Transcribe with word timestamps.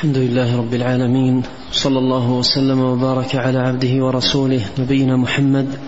الحمد 0.00 0.16
لله 0.16 0.58
رب 0.58 0.74
العالمين 0.74 1.42
صلى 1.72 1.98
الله 1.98 2.30
وسلم 2.30 2.80
وبارك 2.80 3.34
على 3.34 3.58
عبده 3.58 4.04
ورسوله 4.04 4.60
نبينا 4.78 5.16
محمد 5.16 5.78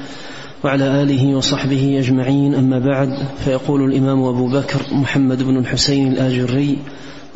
وعلى 0.65 1.03
آله 1.03 1.37
وصحبه 1.37 1.99
أجمعين. 1.99 2.55
أما 2.55 2.79
بعد 2.79 3.09
فيقول 3.45 3.85
الإمام 3.85 4.25
أبو 4.25 4.49
بكر 4.49 4.95
محمد 4.95 5.43
بن 5.43 5.57
الحسين 5.57 6.13
الآجري 6.13 6.79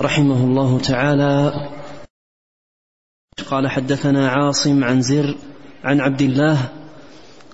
رحمه 0.01 0.45
الله 0.45 0.79
تعالى 0.79 1.53
قال 3.51 3.69
حدثنا 3.69 4.29
عاصم 4.29 4.85
عن 4.85 5.01
زر 5.01 5.35
عن 5.85 6.01
عبد 6.01 6.23
الله 6.23 6.59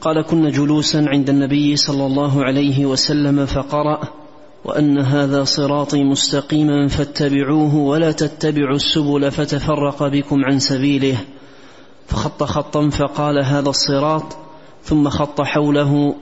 قال 0.01 0.23
كنا 0.23 0.51
جلوسا 0.51 0.99
عند 0.99 1.31
النبي 1.31 1.77
صلى 1.77 2.07
الله 2.07 2.45
عليه 2.45 2.87
وسلم 2.87 3.47
فقرأ 3.47 4.22
وأن 4.65 4.99
هذا 4.99 5.45
صراطي 5.45 6.05
مستقيما 6.05 6.89
فاتبعوه 6.89 7.77
ولا 7.77 8.13
تتبعوا 8.13 8.77
السبل 8.77 9.31
فتفرق 9.31 10.07
بكم 10.07 10.45
عن 10.45 10.59
سبيله. 10.59 11.19
فخط 12.07 12.43
خطا 12.43 12.89
فقال 12.89 13.45
هذا 13.45 13.69
الصراط 13.69 14.37
ثم 14.85 15.09
خط 15.09 15.43
حوله 15.43 16.15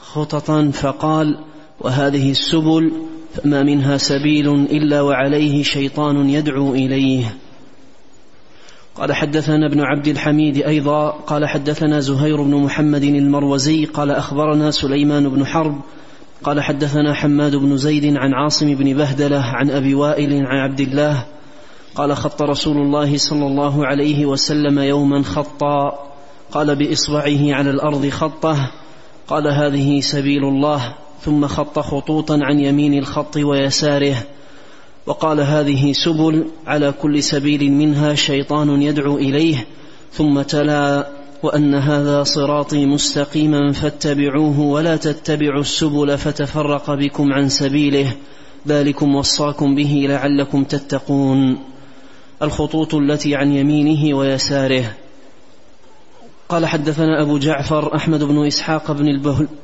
خططا 0.00 0.70
فقال 0.70 1.38
وهذه 1.80 2.30
السبل 2.30 2.92
فما 3.34 3.62
منها 3.62 3.96
سبيل 3.96 4.48
إلا 4.48 5.00
وعليه 5.00 5.62
شيطان 5.62 6.30
يدعو 6.30 6.74
إليه. 6.74 7.36
قال 8.94 9.12
حدثنا 9.12 9.66
ابن 9.66 9.80
عبد 9.80 10.08
الحميد 10.08 10.56
أيضا 10.56 11.10
قال 11.10 11.46
حدثنا 11.46 12.00
زهير 12.00 12.42
بن 12.42 12.54
محمد 12.54 13.02
المروزي 13.02 13.84
قال 13.84 14.10
أخبرنا 14.10 14.70
سليمان 14.70 15.28
بن 15.28 15.46
حرب 15.46 15.80
قال 16.42 16.60
حدثنا 16.60 17.14
حماد 17.14 17.56
بن 17.56 17.76
زيد 17.76 18.16
عن 18.16 18.34
عاصم 18.34 18.74
بن 18.74 18.96
بهدلة 18.96 19.40
عن 19.40 19.70
أبي 19.70 19.94
وائل 19.94 20.46
عن 20.46 20.58
عبد 20.70 20.80
الله 20.80 21.24
قال 21.94 22.16
خط 22.16 22.42
رسول 22.42 22.76
الله 22.76 23.16
صلى 23.16 23.46
الله 23.46 23.86
عليه 23.86 24.26
وسلم 24.26 24.78
يوما 24.78 25.22
خطا 25.22 26.08
قال 26.52 26.76
بإصبعه 26.76 27.54
على 27.54 27.70
الأرض 27.70 28.08
خطة 28.08 28.70
قال 29.28 29.48
هذه 29.48 30.00
سبيل 30.00 30.44
الله 30.44 30.94
ثم 31.20 31.46
خط 31.46 31.78
خطوطا 31.78 32.38
عن 32.42 32.60
يمين 32.60 32.98
الخط 32.98 33.36
ويساره 33.36 34.16
وقال 35.06 35.40
هذه 35.40 35.92
سبل 35.92 36.46
على 36.66 36.92
كل 36.92 37.22
سبيل 37.22 37.72
منها 37.72 38.14
شيطان 38.14 38.82
يدعو 38.82 39.16
إليه 39.16 39.66
ثم 40.12 40.42
تلا 40.42 41.08
وأن 41.44 41.74
هذا 41.74 42.22
صراطي 42.22 42.86
مستقيما 42.86 43.72
فاتبعوه 43.72 44.60
ولا 44.60 44.96
تتبعوا 44.96 45.60
السبل 45.60 46.18
فتفرق 46.18 46.94
بكم 46.94 47.32
عن 47.32 47.48
سبيله. 47.48 48.12
ذلكم 48.68 49.14
وصاكم 49.14 49.74
به 49.74 50.06
لعلكم 50.08 50.64
تتقون. 50.64 51.58
الخطوط 52.42 52.94
التي 52.94 53.34
عن 53.36 53.52
يمينه 53.52 54.16
ويساره. 54.16 54.84
قال 56.48 56.66
حدثنا 56.66 57.22
أبو 57.22 57.38
جعفر 57.38 57.96
أحمد 57.96 58.24
بن 58.24 58.46
إسحاق 58.46 58.92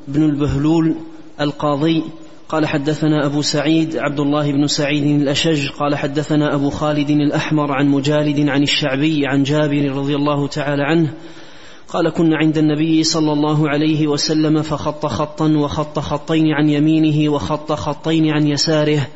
بن 0.07 0.23
البهلول 0.23 0.95
القاضي. 1.41 2.03
قال 2.49 2.65
حدثنا 2.65 3.25
أبو 3.25 3.41
سعيد 3.41 3.97
عبد 3.97 4.19
الله 4.19 4.51
بن 4.51 4.67
سعيد 4.67 5.21
الأشج. 5.21 5.69
قال 5.69 5.95
حدثنا 5.95 6.55
أبو 6.55 6.69
خالد 6.69 7.09
الأحمر 7.09 7.71
عن 7.71 7.87
مجالد 7.87 8.49
عن 8.49 8.63
الشعبي 8.63 9.27
عن 9.27 9.43
جابر 9.43 9.91
رضي 9.91 10.15
الله 10.15 10.47
تعالى 10.47 10.83
عنه 10.83 11.13
قال 11.91 12.09
كنا 12.09 12.37
عند 12.37 12.57
النبي 12.57 13.03
صلى 13.03 13.33
الله 13.33 13.69
عليه 13.69 14.07
وسلم 14.07 14.61
فخط 14.61 15.05
خطا 15.05 15.47
وخط 15.47 15.99
خطين 15.99 16.53
عن 16.53 16.69
يمينه 16.69 17.31
وخط 17.31 17.71
خطين 17.71 18.29
عن 18.29 18.47
يساره 18.47 19.07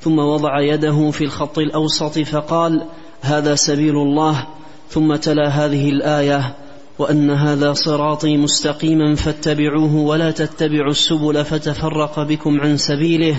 ثم 0.00 0.18
وضع 0.18 0.60
يده 0.60 1.10
في 1.10 1.24
الخط 1.24 1.58
الأوسط 1.58 2.18
فقال 2.18 2.86
هذا 3.20 3.54
سبيل 3.54 3.96
الله. 3.96 4.46
ثم 4.88 5.16
تلا 5.16 5.48
هذه 5.48 5.88
الآية 5.88 6.54
وأن 6.98 7.30
هذا 7.30 7.72
صراطي 7.72 8.36
مستقيما 8.36 9.14
فاتبعوه 9.14 9.96
ولا 9.96 10.30
تتبعوا 10.30 10.90
السبل 10.90 11.44
فتفرق 11.44 12.20
بكم 12.22 12.60
عن 12.60 12.76
سبيله. 12.76 13.36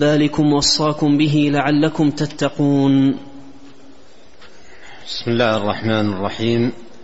ذلكم 0.00 0.52
وصاكم 0.52 1.18
به 1.18 1.50
لعلكم 1.52 2.10
تتقون. 2.10 3.10
بسم 5.06 5.30
الله 5.30 5.56
الرحمن 5.56 6.12
الرحيم. 6.12 6.72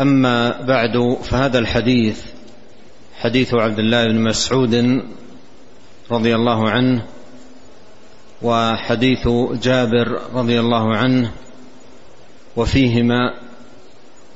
أما 0.00 0.62
بعد 0.62 1.18
فهذا 1.22 1.58
الحديث 1.58 2.24
حديث 3.20 3.54
عبد 3.54 3.78
الله 3.78 4.06
بن 4.06 4.20
مسعود 4.20 5.02
رضي 6.10 6.34
الله 6.34 6.70
عنه 6.70 7.06
وحديث 8.42 9.28
جابر 9.62 10.20
رضي 10.34 10.60
الله 10.60 10.96
عنه 10.96 11.32
وفيهما 12.56 13.34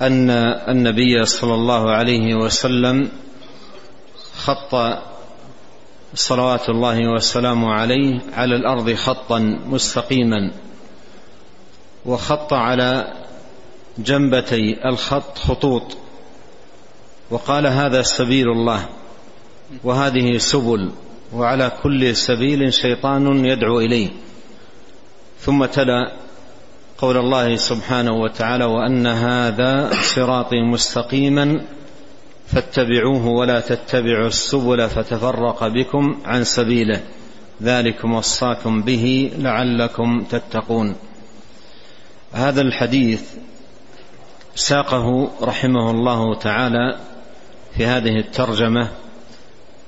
أن 0.02 0.30
النبي 0.68 1.24
صلى 1.24 1.54
الله 1.54 1.90
عليه 1.90 2.34
وسلم 2.34 3.08
خط 4.36 4.98
صلوات 6.14 6.68
الله 6.68 7.08
والسلام 7.08 7.64
عليه 7.64 8.20
على 8.32 8.56
الأرض 8.56 8.94
خطا 8.94 9.38
مستقيما 9.66 10.52
وخط 12.06 12.52
على 12.52 13.23
جنبتي 13.98 14.88
الخط 14.88 15.38
خطوط. 15.38 15.96
وقال 17.30 17.66
هذا 17.66 18.02
سبيل 18.02 18.48
الله 18.48 18.88
وهذه 19.84 20.38
سبل 20.38 20.92
وعلى 21.34 21.72
كل 21.82 22.16
سبيل 22.16 22.72
شيطان 22.72 23.44
يدعو 23.44 23.80
إليه. 23.80 24.08
ثم 25.40 25.64
تلا 25.64 26.12
قول 26.98 27.16
الله 27.16 27.56
سبحانه 27.56 28.12
وتعالى 28.12 28.64
وأن 28.64 29.06
هذا 29.06 29.90
صراطي 30.02 30.62
مستقيما 30.62 31.64
فاتبعوه 32.46 33.26
ولا 33.26 33.60
تتبعوا 33.60 34.26
السبل 34.26 34.88
فتفرق 34.88 35.66
بكم 35.68 36.20
عن 36.24 36.44
سبيله. 36.44 37.00
ذلكم 37.62 38.14
وصاكم 38.14 38.82
به 38.82 39.32
لعلكم 39.38 40.24
تتقون. 40.30 40.96
هذا 42.32 42.60
الحديث 42.60 43.22
ساقه 44.54 45.30
رحمه 45.42 45.90
الله 45.90 46.34
تعالى 46.34 46.98
في 47.76 47.86
هذه 47.86 48.18
الترجمة 48.18 48.90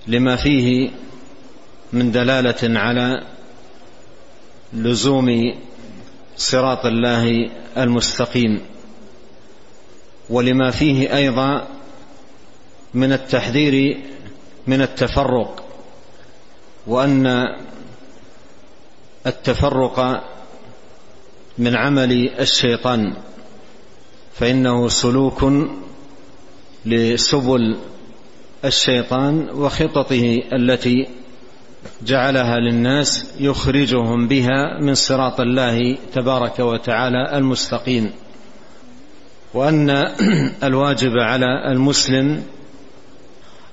لما 0.07 0.37
فيه 0.37 0.91
من 1.93 2.13
دلالة 2.13 2.81
على 2.81 3.23
لزوم 4.73 5.55
صراط 6.37 6.87
الله 6.87 7.51
المستقيم 7.77 8.61
ولما 10.31 10.71
فيه 10.71 11.17
أيضا 11.17 11.69
من 12.95 13.13
التحذير 13.13 14.01
من 14.67 14.83
التفرق 14.83 15.65
وأن 16.87 17.47
التفرق 19.27 20.25
من 21.59 21.77
عمل 21.77 22.31
الشيطان. 22.41 23.15
فإنه 24.39 24.89
سلوك 24.89 25.45
لسبل 26.87 27.77
الشيطان 28.65 29.49
وخططه 29.51 30.43
التي 30.53 31.09
جعلها 32.03 32.57
للناس 32.57 33.25
يخرجهم 33.41 34.29
بها 34.29 34.81
من 34.81 34.95
صراط 34.95 35.41
الله 35.41 35.99
تبارك 36.15 36.59
وتعالى 36.59 37.39
المستقيم. 37.39 38.13
وأن 39.55 39.91
الواجب 40.69 41.13
على 41.19 41.73
المسلم 41.73 42.43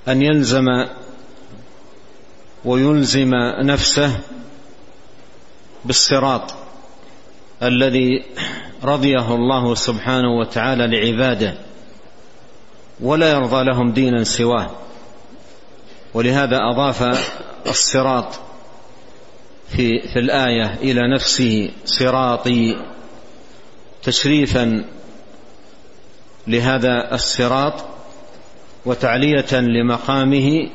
أن 0.08 0.22
يلزم 0.22 0.66
ويلزم 2.66 3.32
نفسه 3.60 4.20
بالصراط 5.86 6.54
الذي 7.64 8.24
رضيه 8.84 9.36
الله 9.36 9.76
سبحانه 9.76 10.38
وتعالى 10.40 10.88
لعباده 10.88 11.54
ولا 13.00 13.32
يرضى 13.32 13.64
لهم 13.64 13.92
دينا 13.92 14.24
سواه. 14.24 14.70
ولهذا 16.14 16.58
أضاف 16.72 17.04
الصراط 17.68 18.40
في 19.70 20.00
في 20.00 20.20
الآية 20.20 20.74
إلى 20.74 21.16
نفسه 21.16 21.72
صراطي 21.86 22.76
تشريفا 24.04 24.86
لهذا 26.48 27.14
الصراط 27.14 27.74
وتعلية 28.86 29.54
لمقامه 29.54 30.70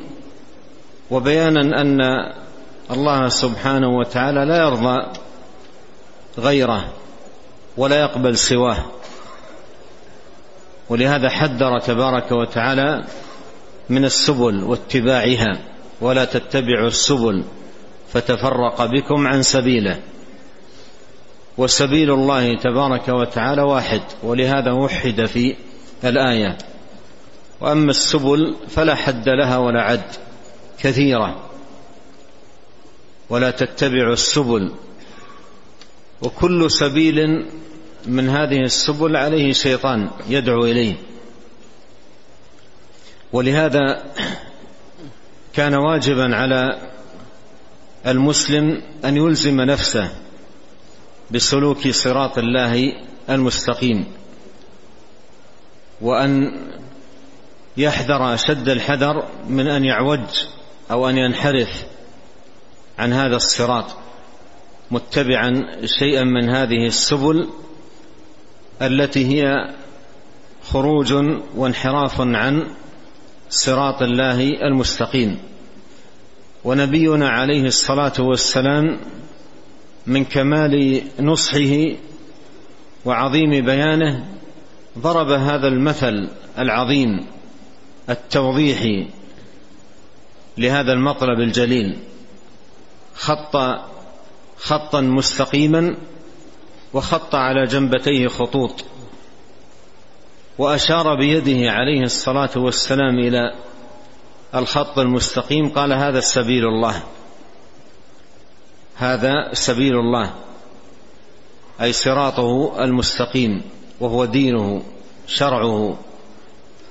وبيانا 1.11 1.81
أن 1.81 2.01
الله 2.91 3.29
سبحانه 3.29 3.89
وتعالى 3.89 4.45
لا 4.45 4.57
يرضى 4.57 5.07
غيره. 6.39 6.98
ولا 7.79 8.01
يقبل 8.01 8.39
سواه. 8.39 8.85
ولهذا 10.89 11.29
حذر 11.29 11.81
تبارك 11.81 12.33
وتعالى 12.33 13.05
من 13.89 14.05
السبل 14.05 14.65
واتباعها 14.65 15.59
ولا 16.01 16.25
تتبعوا 16.25 16.89
السبل 16.89 17.45
فتفرق 18.13 18.85
بكم 18.85 19.27
عن 19.27 19.43
سبيله. 19.43 20.01
وسبيل 21.59 22.11
الله 22.11 22.57
تبارك 22.57 23.09
وتعالى 23.09 23.63
واحد 23.63 24.03
ولهذا 24.23 24.73
وحد 24.73 25.25
في 25.25 25.57
الآية. 26.05 26.59
وأما 27.61 27.91
السبل 27.91 28.57
فلا 28.69 28.95
حد 28.95 29.29
لها 29.29 29.59
ولا 29.59 29.83
عد 29.83 30.11
كثيرة. 30.79 31.37
ولا 33.31 33.51
تتبعوا 33.51 34.13
السبل 34.13 34.73
وكل 36.23 36.71
سبيل 36.71 37.47
من 38.07 38.29
هذه 38.29 38.61
السبل 38.61 39.17
عليه 39.17 39.53
شيطان 39.53 40.11
يدعو 40.29 40.65
إليه. 40.65 40.95
ولهذا 43.33 44.05
كان 45.53 45.75
واجبا 45.75 46.37
على 46.37 46.91
المسلم 48.07 48.83
أن 49.05 49.17
يلزم 49.17 49.61
نفسه 49.61 50.11
بسلوك 51.31 51.89
صراط 51.89 52.39
الله 52.39 52.93
المستقيم 53.31 54.05
وأن 56.01 56.61
يحذر 57.77 58.35
أشد 58.35 58.69
الحذر 58.69 59.29
من 59.49 59.69
أن 59.69 59.85
يعوج 59.85 60.27
أو 60.91 61.09
أن 61.09 61.19
ينحرف 61.19 61.85
عن 62.99 63.13
هذا 63.13 63.37
الصراط. 63.37 63.97
متبعا 64.91 65.67
شيئا 65.85 66.25
من 66.25 66.51
هذه 66.51 66.87
السبل 66.87 67.49
التي 68.83 69.27
هي 69.27 69.75
خروج 70.65 71.13
وانحراف 71.57 72.21
عن 72.21 72.67
صراط 73.51 74.03
الله 74.03 74.41
المستقيم. 74.41 75.39
ونبينا 76.65 77.29
عليه 77.29 77.63
الصلاة 77.63 78.13
والسلام 78.19 78.99
من 80.07 80.25
كمال 80.25 81.03
نصحه 81.21 81.97
وعظيم 83.05 83.65
بيانه 83.65 84.25
ضرب 84.99 85.31
هذا 85.31 85.69
المثل 85.69 86.29
العظيم 86.59 87.27
التوضيحي 88.11 89.07
لهذا 90.59 90.93
المطلب 90.93 91.41
الجليل. 91.41 91.99
خط 93.15 93.57
خطا 94.59 95.01
مستقيما 95.01 95.97
وخط 96.95 97.35
على 97.35 97.67
جنبتيه 97.67 98.29
خطوط. 98.29 98.85
وأشار 100.59 101.15
بيده 101.15 101.71
عليه 101.71 102.03
الصلاة 102.03 102.51
والسلام 102.57 103.19
إلى 103.19 103.55
الخط 104.55 104.99
المستقيم. 104.99 105.69
قال 105.69 105.93
هذا 105.93 106.21
سبيل 106.21 106.65
الله. 106.65 107.03
هذا 108.97 109.51
سبيل 109.53 109.95
الله 109.95 110.35
أي 111.81 111.93
صراطه 111.93 112.85
المستقيم 112.85 113.63
وهو 114.01 114.25
دينه 114.25 114.83
شرعه 115.27 115.99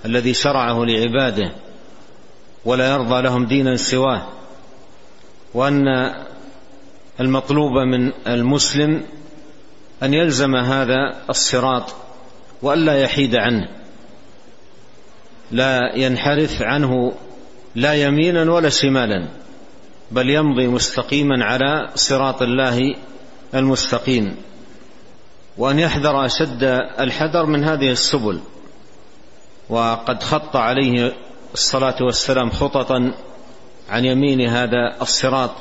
الذي 0.06 0.34
شرعه 0.34 0.86
لعباده 0.86 1.52
ولا 2.66 2.92
يرضى 2.92 3.22
لهم 3.22 3.46
دينا 3.46 3.76
سواه. 3.76 4.28
وأن 5.54 5.86
المطلوب 7.20 7.72
من 7.72 8.12
المسلم 8.28 9.04
أن 10.04 10.14
يلزم 10.14 10.56
هذا 10.56 11.24
الصراط 11.30 11.96
وألا 12.62 13.02
يحيد 13.02 13.36
عنه 13.36 13.68
لا 15.52 15.96
ينحرف 15.96 16.62
عنه 16.62 17.14
لا 17.76 17.94
يمينا 17.94 18.52
ولا 18.52 18.70
شمالا 18.70 19.28
بل 20.12 20.30
يمضي 20.30 20.68
مستقيما 20.68 21.46
على 21.46 21.90
صراط 21.96 22.42
الله 22.42 22.96
المستقيم. 23.56 24.36
وأن 25.58 25.80
يحذر 25.80 26.26
أشد 26.26 26.64
الحذر 27.00 27.46
من 27.46 27.64
هذه 27.64 27.92
السبل. 27.92 28.40
وقد 29.70 30.24
خط 30.24 30.56
عليه 30.56 31.14
الصلاة 31.54 31.96
والسلام 32.02 32.50
خططا 32.50 33.12
عن 33.90 34.06
يمين 34.06 34.50
هذا 34.50 34.98
الصراط. 35.02 35.52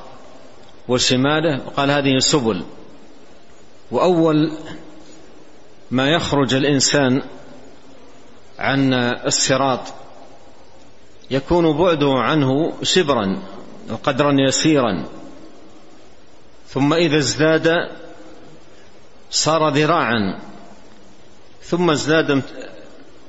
وشماله 0.88 1.66
وقال 1.66 1.90
هذه 1.90 2.18
سبل. 2.18 2.64
وأول 3.90 4.52
ما 5.90 6.10
يخرج 6.10 6.54
الإنسان 6.54 7.22
عن 8.58 8.94
الصراط 9.26 9.80
يكون 11.30 11.78
بعده 11.78 12.12
عنه 12.12 12.72
شبرا 12.82 13.42
وقدرا 13.90 14.34
يسيرا. 14.48 15.04
ثم 16.68 16.92
إذا 16.92 17.18
ازداد 17.18 17.88
صار 19.30 19.68
ذراعا. 19.68 20.40
ثم 21.62 21.90
ازداد 21.90 22.42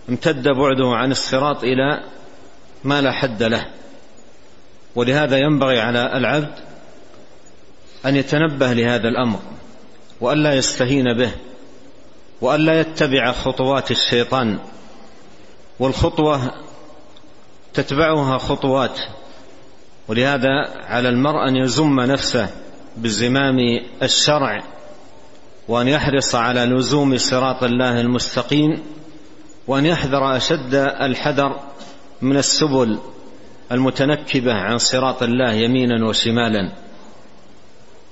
امتد 0.10 0.48
بعده 0.48 0.88
عن 0.88 1.12
الصراط 1.12 1.64
إلى 1.64 2.04
ما 2.84 3.02
لا 3.02 3.12
حد 3.12 3.44
له. 3.44 3.66
ولهذا 4.96 5.38
ينبغي 5.38 5.80
على 5.80 6.18
العبد 6.18 6.67
أن 8.08 8.16
يتنبه 8.16 8.74
لهذا 8.74 9.08
الأمر 9.08 9.40
والا 10.22 10.54
يستهين 10.54 11.14
به 11.18 11.32
والا 12.42 12.80
يتبع 12.80 13.32
خطوات 13.32 13.92
الشيطان. 13.92 14.60
والخطوة 15.80 16.52
تتبعها 17.74 18.38
خطوات 18.38 19.00
ولهذا 20.08 20.50
على 20.88 21.10
المرء 21.10 21.48
أن 21.48 21.56
يزم 21.56 22.00
نفسه 22.00 22.50
بزمام 22.98 23.58
الشرع 24.04 24.64
وأن 25.68 25.88
يحرص 25.88 26.36
على 26.36 26.66
لزوم 26.66 27.18
صراط 27.18 27.64
الله 27.64 28.02
المستقيم 28.02 28.84
وأن 29.68 29.86
يحذر 29.86 30.38
أشد 30.38 30.76
الحذر 30.76 31.60
من 32.22 32.38
السبل 32.38 33.00
المتنكبة 33.72 34.54
عن 34.54 34.78
صراط 34.78 35.24
الله 35.24 35.52
يمينا 35.52 36.08
وشمالا. 36.08 36.87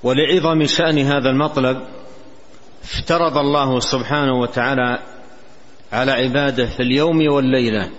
ولعظم 0.02 0.66
شأن 0.66 0.98
هذا 0.98 1.30
المطلب 1.30 1.82
افترض 2.84 3.38
الله 3.38 3.80
سبحانه 3.80 4.40
وتعالى 4.40 4.98
على 5.92 6.12
عباده 6.12 6.66
في 6.66 6.80
اليوم 6.80 7.32
والليلة 7.32 7.90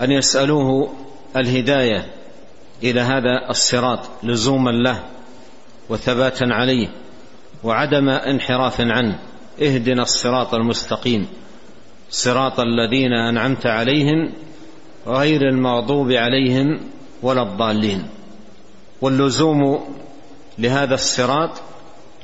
أن 0.00 0.12
يسألوه 0.12 0.92
الهداية 1.36 2.06
إلى 2.82 3.00
هذا 3.00 3.50
الصراط 3.50 4.08
لزوما 4.22 4.70
له 4.70 5.02
وثباتا 5.88 6.44
عليه 6.44 6.88
وعدم 7.64 8.08
انحراف 8.08 8.80
عنه. 8.80 9.18
اهدنا 9.62 10.02
الصراط 10.02 10.54
المستقيم. 10.54 11.26
صراط 12.10 12.60
الذين 12.60 13.12
أنعمت 13.12 13.66
عليهم 13.66 14.32
غير 15.06 15.48
المغضوب 15.48 16.12
عليهم 16.12 16.80
ولا 17.22 17.42
الضالين. 17.42 18.06
واللزوم 19.00 19.80
لهذا 20.58 20.94
الصراط 20.94 21.62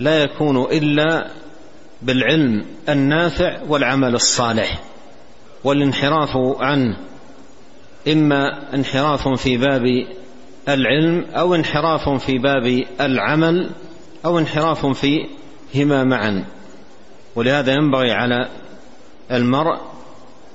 لا 0.00 0.23
يكون 0.23 0.56
إلا 0.56 1.30
بالعلم 2.02 2.64
النافع 2.88 3.61
والعمل 3.68 4.14
الصالح 4.14 4.80
والانحراف 5.64 6.37
عنه 6.61 6.97
إما 8.09 8.75
انحراف 8.75 9.28
في 9.28 9.56
باب 9.56 9.83
العلم 10.68 11.25
أو 11.35 11.54
انحراف 11.54 12.09
في 12.09 12.38
باب 12.38 12.85
العمل 13.00 13.71
أو 14.25 14.38
انحراف 14.38 14.87
فيهما 14.87 16.04
معا. 16.04 16.45
ولهذا 17.37 17.73
ينبغي 17.73 18.12
على 18.12 18.49
المرء 19.33 19.80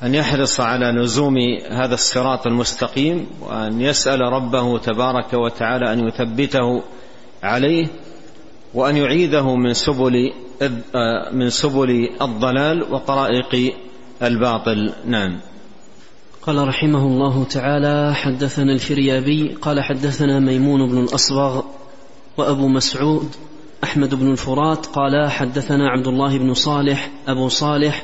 أن 0.04 0.16
يحرص 0.16 0.60
على 0.60 0.86
لزوم 0.86 1.36
هذا 1.72 1.94
الصراط 1.94 2.48
المستقيم 2.48 3.28
وأن 3.42 3.82
يسأل 3.82 4.22
ربه 4.22 4.78
تبارك 4.78 5.34
وتعالى 5.34 5.94
أن 5.94 6.08
يثبته 6.08 6.84
عليه 7.43 7.88
وأن 8.74 8.98
يعيذه 8.98 9.55
من 9.55 9.74
سبل 9.74 10.31
من 11.31 11.50
سبل 11.50 12.10
الضلال 12.21 12.93
وطرائق 12.93 13.74
الباطل. 14.21 14.93
نعم. 15.05 15.39
قال 16.41 16.67
رحمه 16.67 17.05
الله 17.07 17.43
تعالى 17.43 18.15
حدثنا 18.15 18.74
الفريابي 18.74 19.55
قال 19.62 19.83
حدثنا 19.83 20.39
ميمون 20.39 20.89
بن 20.89 20.98
الأصبغ 20.98 21.62
وأبو 22.38 22.67
مسعود 22.67 23.36
أحمد 23.83 24.15
بن 24.15 24.31
الفرات 24.31 24.86
قال 24.86 25.31
حدثنا 25.31 25.89
عبد 25.89 26.07
الله 26.07 26.38
بن 26.38 26.53
صالح 26.53 27.12
أبو 27.27 27.50
صالح 27.50 28.03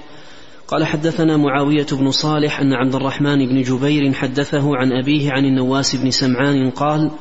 قال 0.68 0.86
حدثنا 0.86 1.38
معاوية 1.38 1.86
بن 1.92 2.12
صالح 2.12 2.60
أن 2.60 2.74
عبد 2.74 2.96
الرحمن 2.96 3.48
بن 3.48 3.62
جبير 3.62 4.14
حدثه 4.14 4.76
عن 4.76 4.92
أبيه 4.92 5.32
عن 5.32 5.46
النواس 5.46 5.96
بن 5.96 6.12
سمعان 6.12 6.70
قال 6.70 7.12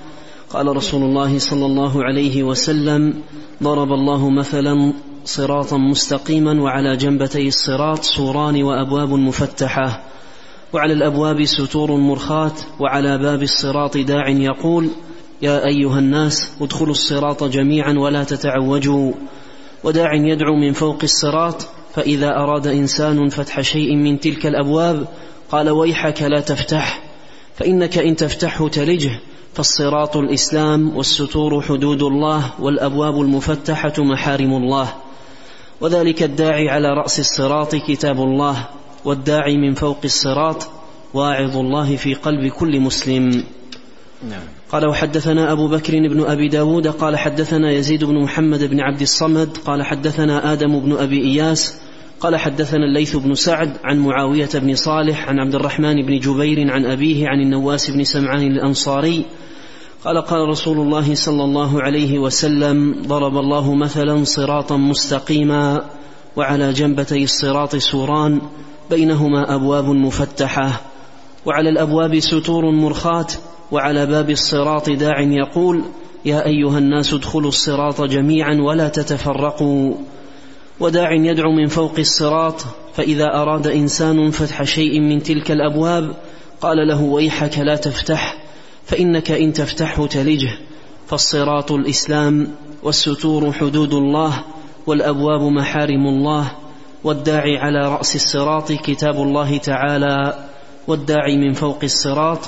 قال 0.57 0.77
رسول 0.77 1.03
الله 1.03 1.39
صلى 1.39 1.67
الله 1.67 2.05
عليه 2.05 2.43
وسلم 2.43 3.15
ضرب 3.63 3.93
الله 3.93 4.31
مثلا 4.31 4.93
صراطا 5.25 5.77
مستقيما 5.77 6.63
وعلى 6.63 6.97
جنبتي 6.97 7.49
الصراط 7.49 8.03
سوران 8.03 8.63
وأبواب 8.63 9.11
مفتحة 9.13 10.03
وعلى 10.73 10.93
الأبواب 10.93 11.45
ستور 11.45 11.97
مرخاه 11.97 12.53
وعلى 12.81 13.19
باب 13.19 13.43
الصراط 13.43 13.97
داع 13.97 14.29
يقول 14.29 14.89
يا 15.43 15.67
أيها 15.67 15.99
الناس 15.99 16.53
ادخلوا 16.61 16.91
الصراط 16.91 17.45
جميعا 17.45 17.93
ولا 17.93 18.25
تتعوجوا 18.25 19.13
وداع 19.85 20.15
يدعو 20.15 20.57
من 20.57 20.73
فوق 20.73 20.99
الصراط 21.03 21.69
فإذا 21.95 22.29
أراد 22.37 22.67
إنسان 22.67 23.29
فتح 23.29 23.61
شيء 23.61 23.97
من 23.97 24.21
تلك 24.21 24.47
الأبواب 24.47 25.09
قال 25.51 25.71
ويحك 25.71 26.23
لا 26.23 26.41
تفتح 26.41 27.03
فإنك 27.57 27.99
إن 27.99 28.17
تفتحه 28.17 28.69
تلجه 28.69 29.21
فالصراط 29.57 30.17
الإسلام 30.17 30.97
والستور 30.97 31.63
حدود 31.63 32.03
الله 32.03 32.51
والأبواب 32.61 33.21
المفتحة 33.21 33.93
محارم 33.99 34.53
الله 34.53 34.89
وذلك 35.81 36.23
الداعي 36.23 36.69
على 36.69 36.89
رأس 36.89 37.21
الصراط 37.21 37.75
كتاب 37.75 38.17
الله 38.17 38.69
والداعي 39.05 39.57
من 39.57 39.75
فوق 39.75 39.99
الصراط 40.05 40.69
واعظ 41.15 41.57
الله 41.57 41.97
في 41.97 42.15
قلب 42.15 42.53
كل 42.53 42.81
مسلم 42.81 43.45
نعم. 44.29 44.43
قال 44.71 44.89
وحدثنا 44.89 45.53
أبو 45.53 45.69
بكر 45.69 45.93
بن 45.93 46.25
أبي 46.25 46.49
داود 46.49 46.89
قال 46.89 47.17
حدثنا 47.17 47.73
يزيد 47.73 48.05
بن 48.05 48.23
محمد 48.23 48.65
بن 48.65 48.81
عبد 48.81 49.01
الصمد 49.01 49.57
قال 49.57 49.83
حدثنا 49.83 50.53
آدم 50.53 50.81
بن 50.81 50.97
أبي 50.97 51.21
إياس 51.25 51.81
قال 52.21 52.37
حدثنا 52.37 52.85
الليث 52.85 53.17
بن 53.17 53.35
سعد 53.35 53.77
عن 53.85 53.99
معاوية 53.99 54.49
بن 54.55 54.75
صالح 54.75 55.29
عن 55.29 55.39
عبد 55.39 55.55
الرحمن 55.55 56.07
بن 56.07 56.19
جبير 56.19 56.71
عن 56.71 56.87
أبيه 56.87 57.29
عن 57.29 57.41
النواس 57.41 57.91
بن 57.91 58.05
سمعان 58.05 58.43
الأنصاري. 58.43 59.25
قال 60.05 60.19
قال 60.23 60.49
رسول 60.49 60.79
الله 60.79 61.15
صلى 61.15 61.45
الله 61.45 61.83
عليه 61.83 62.19
وسلم 62.19 63.03
ضرب 63.07 63.37
الله 63.37 63.75
مثلا 63.75 64.25
صراطا 64.25 64.77
مستقيما 64.77 65.85
وعلى 66.37 66.73
جنبتي 66.73 67.25
الصراط 67.25 67.77
سوران 67.77 68.41
بينهما 68.91 69.55
أبواب 69.55 69.85
مفتحة 69.85 70.81
وعلى 71.47 71.69
الأبواب 71.69 72.19
ستور 72.19 72.71
مرخاة 72.71 73.27
وعلى 73.73 74.07
باب 74.07 74.31
الصراط 74.31 74.91
داع 74.91 75.21
يقول 75.21 75.83
يا 76.25 76.47
أيها 76.47 76.79
الناس 76.79 77.15
ادخلوا 77.15 77.49
الصراط 77.49 78.03
جميعا 78.03 78.55
ولا 78.55 78.89
تتفرقوا 78.89 79.95
وداع 80.81 81.13
يدعو 81.13 81.53
من 81.53 81.67
فوق 81.67 81.99
الصراط 81.99 82.65
فإذا 82.95 83.25
أراد 83.25 83.67
إنسان 83.67 84.31
فتح 84.31 84.63
شيء 84.63 85.01
من 85.01 85.23
تلك 85.23 85.51
الأبواب 85.51 86.15
قال 86.61 86.89
له 86.89 87.03
ويحك 87.03 87.59
لا 87.59 87.77
تفتح 87.77 88.37
فإنك 88.85 89.31
إن 89.31 89.53
تفتحه 89.53 90.07
تلجه. 90.07 90.59
فالصراط 91.07 91.73
الإسلام 91.73 92.49
والستور 92.83 93.53
حدود 93.53 93.93
الله 93.93 94.45
والأبواب 94.87 95.43
محارم 95.43 96.07
الله 96.07 96.53
والداعي 97.05 97.59
على 97.59 97.89
رأس 97.89 98.17
الصراط 98.17 98.73
كتاب 98.73 99.17
الله 99.17 99.57
تعالى 99.57 100.47
والداعي 100.89 101.37
من 101.37 101.53
فوق 101.53 101.79
الصراط 101.83 102.39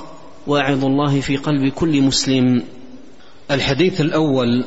واعظ 0.47 0.85
الله 0.85 1.20
في 1.20 1.37
قلب 1.37 1.73
كل 1.73 2.02
مسلم. 2.02 2.62
الحديث 3.50 4.00
الأول 4.00 4.64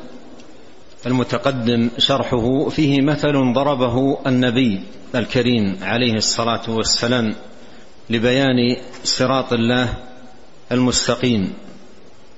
المتقدم 1.05 1.89
شرحه 1.97 2.69
فيه 2.69 3.01
مثل 3.01 3.53
ضربه 3.53 4.17
النبي 4.27 4.83
الكريم 5.15 5.77
عليه 5.81 6.13
الصلاة 6.13 6.69
والسلام 6.69 7.35
لبيان 8.09 8.75
صراط 9.03 9.53
الله 9.53 9.93
المستقيم 10.71 11.53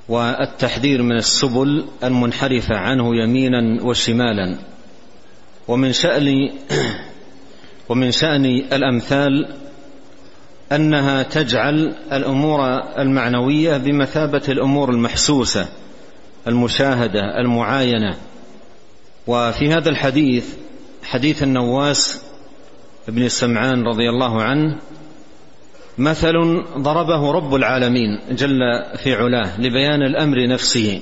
والتحذير 0.10 1.01
من 1.03 1.15
السبل 1.15 1.86
المنحرفه 2.03 2.75
عنه 2.75 3.15
يمينا 3.15 3.84
وشمالا. 3.84 4.58
ومن 5.67 5.93
شان 5.93 6.50
ومن 7.89 8.12
شأن 8.12 8.46
الأمثال 8.46 9.48
أنها 10.72 11.24
تجعل 11.24 11.96
الأمور 12.12 12.60
المعنوية 13.00 13.77
بمثابة 13.77 14.41
الأمور 14.50 14.89
المحسوسة 14.89 15.67
المشاهدة 16.48 17.39
المعاينة. 17.39 18.17
وفي 19.27 19.74
هذا 19.74 19.89
الحديث 19.89 20.46
حديث 21.03 21.44
النواس 21.44 22.22
بن 23.08 23.30
سمعان 23.30 23.84
رضي 23.84 24.10
الله 24.10 24.42
عنه 24.42 24.77
مثل 25.98 26.63
ضربه 26.77 27.32
رب 27.32 27.56
العالمين 27.56 28.20
جل 28.32 28.60
في 28.98 29.13
علاه 29.13 29.62
لبيان 29.62 30.01
الأمر 30.01 30.48
نفسه. 30.48 31.01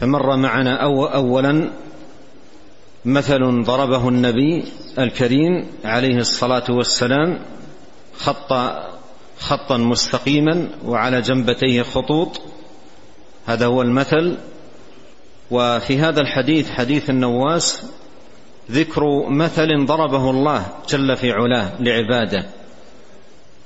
فمر 0.00 0.36
معنا 0.36 0.76
اولا 1.14 1.70
مثل 3.04 3.62
ضربه 3.64 4.08
النبي 4.08 4.64
الكريم 4.98 5.66
عليه 5.84 6.16
الصلاة 6.16 6.64
والسلام 6.70 7.38
خط 8.16 8.52
خطا 9.38 9.76
مستقيما 9.76 10.68
وعلى 10.84 11.20
جنبتيه 11.20 11.82
خطوط. 11.82 12.40
هذا 13.46 13.66
هو 13.66 13.82
المثل. 13.82 14.36
وفي 15.52 15.98
هذا 15.98 16.20
الحديث 16.20 16.70
حديث 16.70 17.10
النواس 17.10 17.82
ذكر 18.70 19.28
مثل 19.28 19.86
ضربه 19.86 20.30
الله 20.30 20.66
جل 20.88 21.16
في 21.16 21.32
علاه 21.32 21.72
لعباده 21.80 22.46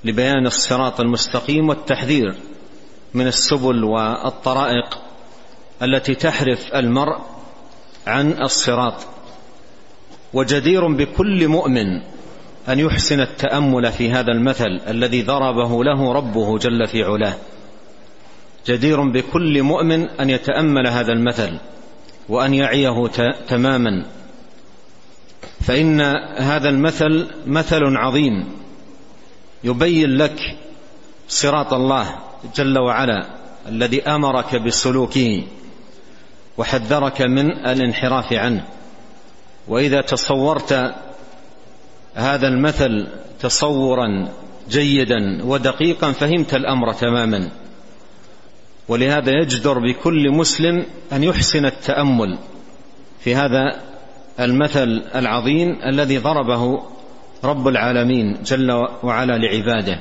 لبيان 0.04 0.46
الصراط 0.46 1.00
المستقيم 1.00 1.68
والتحذير 1.68 2.34
من 3.14 3.26
السبل 3.26 3.84
والطرائق 3.84 4.98
التي 5.82 6.14
تحرف 6.14 6.74
المرء 6.74 7.18
عن 8.06 8.42
الصراط. 8.42 8.94
وجدير 10.34 10.86
بكل 10.86 11.48
مؤمن 11.48 12.02
أن 12.68 12.78
يحسن 12.78 13.20
التأمل 13.20 13.92
في 13.92 14.10
هذا 14.10 14.32
المثل 14.32 14.80
الذي 14.88 15.22
ضربه 15.22 15.84
له 15.84 16.12
ربه 16.12 16.58
جل 16.58 16.86
في 16.86 17.02
علاه. 17.02 17.34
جدير 18.66 19.10
بكل 19.10 19.62
مؤمن 19.62 20.08
أن 20.08 20.30
يتأمل 20.30 20.86
هذا 20.86 21.12
المثل 21.12 21.58
وأن 22.28 22.54
يعيه 22.54 23.06
تماما. 23.48 24.06
فإن 25.60 26.00
هذا 26.36 26.68
المثل 26.68 27.26
مثل 27.46 27.96
عظيم 27.96 28.48
يبين 29.64 30.16
لك 30.16 30.56
صراط 31.28 31.74
الله 31.74 32.18
جل 32.56 32.78
وعلا 32.78 33.26
الذي 33.68 34.02
أمرك 34.02 34.56
بسلوكه 34.56 35.42
وحذرك 36.58 37.22
من 37.22 37.50
الانحراف 37.50 38.32
عنه. 38.32 38.64
وإذا 39.68 40.00
تصورت 40.00 40.94
هذا 42.14 42.48
المثل 42.48 43.06
تصورا 43.40 44.28
جيدا 44.68 45.44
ودقيقا 45.44 46.12
فهمت 46.12 46.54
الأمر 46.54 46.92
تماما. 46.92 47.50
ولهذا 48.88 49.32
يجدر 49.32 49.78
بكل 49.78 50.30
مسلم 50.30 50.86
أن 51.12 51.24
يحسن 51.24 51.64
التأمل 51.66 52.38
في 53.20 53.34
هذا 53.34 53.82
المثل 54.40 55.02
العظيم 55.14 55.78
الذي 55.86 56.18
ضربه 56.18 56.82
رب 57.44 57.68
العالمين 57.68 58.42
جل 58.42 58.70
وعلا 59.02 59.38
لعباده. 59.38 60.00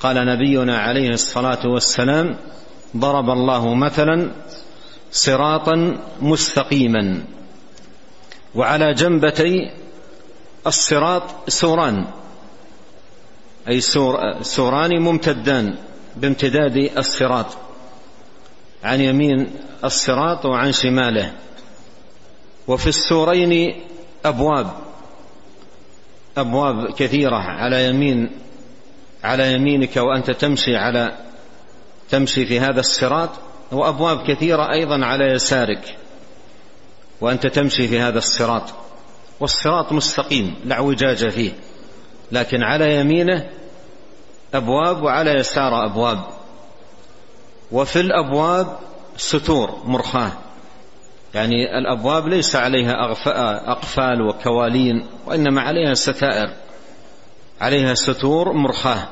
قال 0.00 0.26
نبينا 0.26 0.78
عليه 0.78 1.08
الصلاة 1.08 1.66
والسلام 1.68 2.36
ضرب 2.96 3.30
الله 3.30 3.74
مثلا 3.74 4.30
صراطا 5.12 5.96
مستقيما 6.20 7.22
وعلى 8.54 8.94
جنبتي 8.94 9.70
الصراط 10.66 11.50
سوران. 11.50 12.04
أي 13.68 13.80
سور 13.80 14.42
سوران 14.42 15.02
ممتدان 15.02 15.74
بامتداد 16.16 16.76
الصراط. 16.98 17.67
عن 18.84 19.00
يمين 19.00 19.50
الصراط 19.84 20.46
وعن 20.46 20.72
شماله. 20.72 21.32
وفي 22.68 22.86
السورين 22.86 23.82
أبواب 24.24 24.70
أبواب 26.36 26.92
كثيرة 26.92 27.36
على 27.36 27.86
يمين 27.86 28.30
على 29.24 29.52
يمينك 29.52 29.96
وأنت 29.96 30.30
تمشي 30.30 30.76
على 30.76 31.16
تمشي 32.10 32.46
في 32.46 32.60
هذا 32.60 32.80
الصراط 32.80 33.30
وأبواب 33.72 34.26
كثيرة 34.26 34.72
أيضا 34.72 35.04
على 35.04 35.24
يسارك 35.24 35.96
وأنت 37.20 37.46
تمشي 37.46 37.88
في 37.88 38.00
هذا 38.00 38.18
الصراط. 38.18 38.62
والصراط 39.40 39.92
مستقيم 39.92 40.54
لا 40.64 40.74
اعوجاج 40.74 41.28
فيه 41.28 41.52
لكن 42.32 42.62
على 42.62 42.96
يمينه 42.96 43.50
أبواب 44.54 45.02
وعلى 45.02 45.30
يسار 45.30 45.86
أبواب. 45.86 46.37
وفي 47.72 48.00
الأبواب 48.00 48.78
ستور 49.16 49.82
مرخاه 49.84 50.32
يعني 51.34 51.78
الأبواب 51.78 52.28
ليس 52.28 52.56
عليها 52.56 53.12
أقفال 53.72 54.22
وكوالين 54.22 55.06
وإنما 55.26 55.60
عليها 55.60 55.94
ستائر. 55.94 56.50
عليها 57.60 57.94
ستور 57.94 58.52
مرخاه 58.52 59.08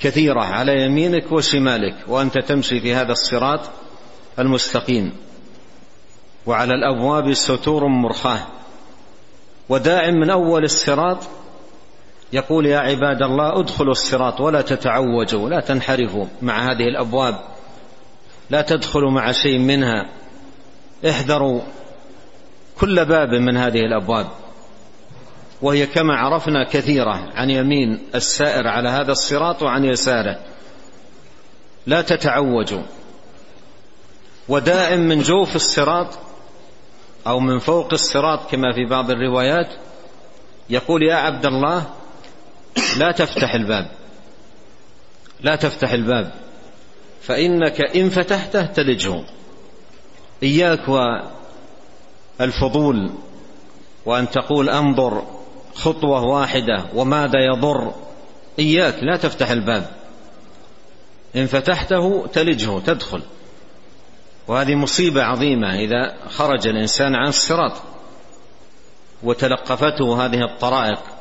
كثيرة 0.00 0.40
على 0.40 0.84
يمينك 0.84 1.32
وشمالك 1.32 1.94
وأنت 2.08 2.38
تمشي 2.38 2.80
في 2.80 2.94
هذا 2.94 3.12
الصراط 3.12 3.60
المستقيم. 4.38 5.12
وعلى 6.46 6.74
الأبواب 6.74 7.32
ستور 7.32 7.86
مرخاه 7.86 8.46
وداع 9.68 10.10
من 10.10 10.30
أول 10.30 10.64
الصراط 10.64 11.18
يقول 12.32 12.66
يا 12.66 12.78
عباد 12.78 13.22
الله 13.22 13.60
ادخلوا 13.60 13.92
الصراط 13.92 14.40
ولا 14.40 14.60
تتعوجوا 14.60 15.48
لا 15.48 15.60
تنحرفوا 15.60 16.26
مع 16.42 16.72
هذه 16.72 16.88
الأبواب. 16.88 17.38
لا 18.50 18.62
تدخلوا 18.62 19.10
مع 19.10 19.32
شيء 19.32 19.58
منها. 19.58 20.08
احذروا 21.08 21.60
كل 22.80 23.04
باب 23.04 23.34
من 23.34 23.56
هذه 23.56 23.80
الأبواب. 23.80 24.26
وهي 25.62 25.86
كما 25.86 26.16
عرفنا 26.16 26.64
كثيرة 26.64 27.30
عن 27.34 27.50
يمين 27.50 28.00
السائر 28.14 28.68
على 28.68 28.88
هذا 28.88 29.12
الصراط 29.12 29.62
وعن 29.62 29.84
يساره. 29.84 30.38
لا 31.86 32.02
تتعوجوا. 32.02 32.82
ودائم 34.48 35.00
من 35.00 35.22
جوف 35.22 35.56
الصراط 35.56 36.18
أو 37.26 37.40
من 37.40 37.58
فوق 37.58 37.92
الصراط 37.92 38.50
كما 38.50 38.72
في 38.72 38.84
بعض 38.84 39.10
الروايات 39.10 39.68
يقول 40.70 41.02
يا 41.02 41.14
عبد 41.14 41.46
الله 41.46 41.86
لا 42.98 43.12
تفتح 43.12 43.54
الباب. 43.54 43.90
لا 45.40 45.56
تفتح 45.56 45.92
الباب. 45.92 46.32
فإنك 47.22 47.80
إن 47.96 48.08
فتحته 48.10 48.66
تلجه. 48.66 49.24
إياك 50.42 50.88
والفضول 52.40 53.10
وأن 54.06 54.30
تقول 54.30 54.70
أنظر 54.70 55.22
خطوة 55.74 56.24
واحدة 56.24 56.84
وماذا 56.94 57.38
يضر. 57.40 57.94
إياك 58.58 59.02
لا 59.02 59.16
تفتح 59.16 59.50
الباب. 59.50 59.90
إن 61.36 61.46
فتحته 61.46 62.26
تلجه 62.32 62.78
تدخل. 62.78 63.22
وهذه 64.48 64.74
مصيبة 64.74 65.22
عظيمة 65.22 65.74
إذا 65.74 66.16
خرج 66.28 66.68
الإنسان 66.68 67.14
عن 67.14 67.28
الصراط 67.28 67.72
وتلقفته 69.22 70.24
هذه 70.26 70.44
الطرائق. 70.44 71.17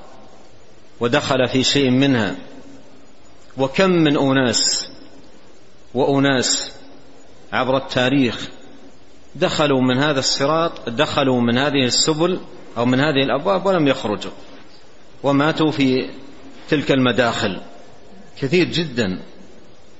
ودخل 0.99 1.47
في 1.47 1.63
شيء 1.63 1.89
منها. 1.89 2.35
وكم 3.57 3.89
من 3.89 4.17
أناس 4.17 4.89
وأناس 5.93 6.71
عبر 7.53 7.77
التاريخ 7.77 8.49
دخلوا 9.35 9.81
من 9.81 9.97
هذا 9.97 10.19
الصراط 10.19 10.89
دخلوا 10.89 11.41
من 11.41 11.57
هذه 11.57 11.85
السبل 11.85 12.39
أو 12.77 12.85
من 12.85 12.99
هذه 12.99 13.23
الأبواب 13.23 13.65
ولم 13.65 13.87
يخرجوا 13.87 14.31
وماتوا 15.23 15.71
في 15.71 16.09
تلك 16.69 16.91
المداخل. 16.91 17.61
كثير 18.41 18.67
جدا. 18.67 19.19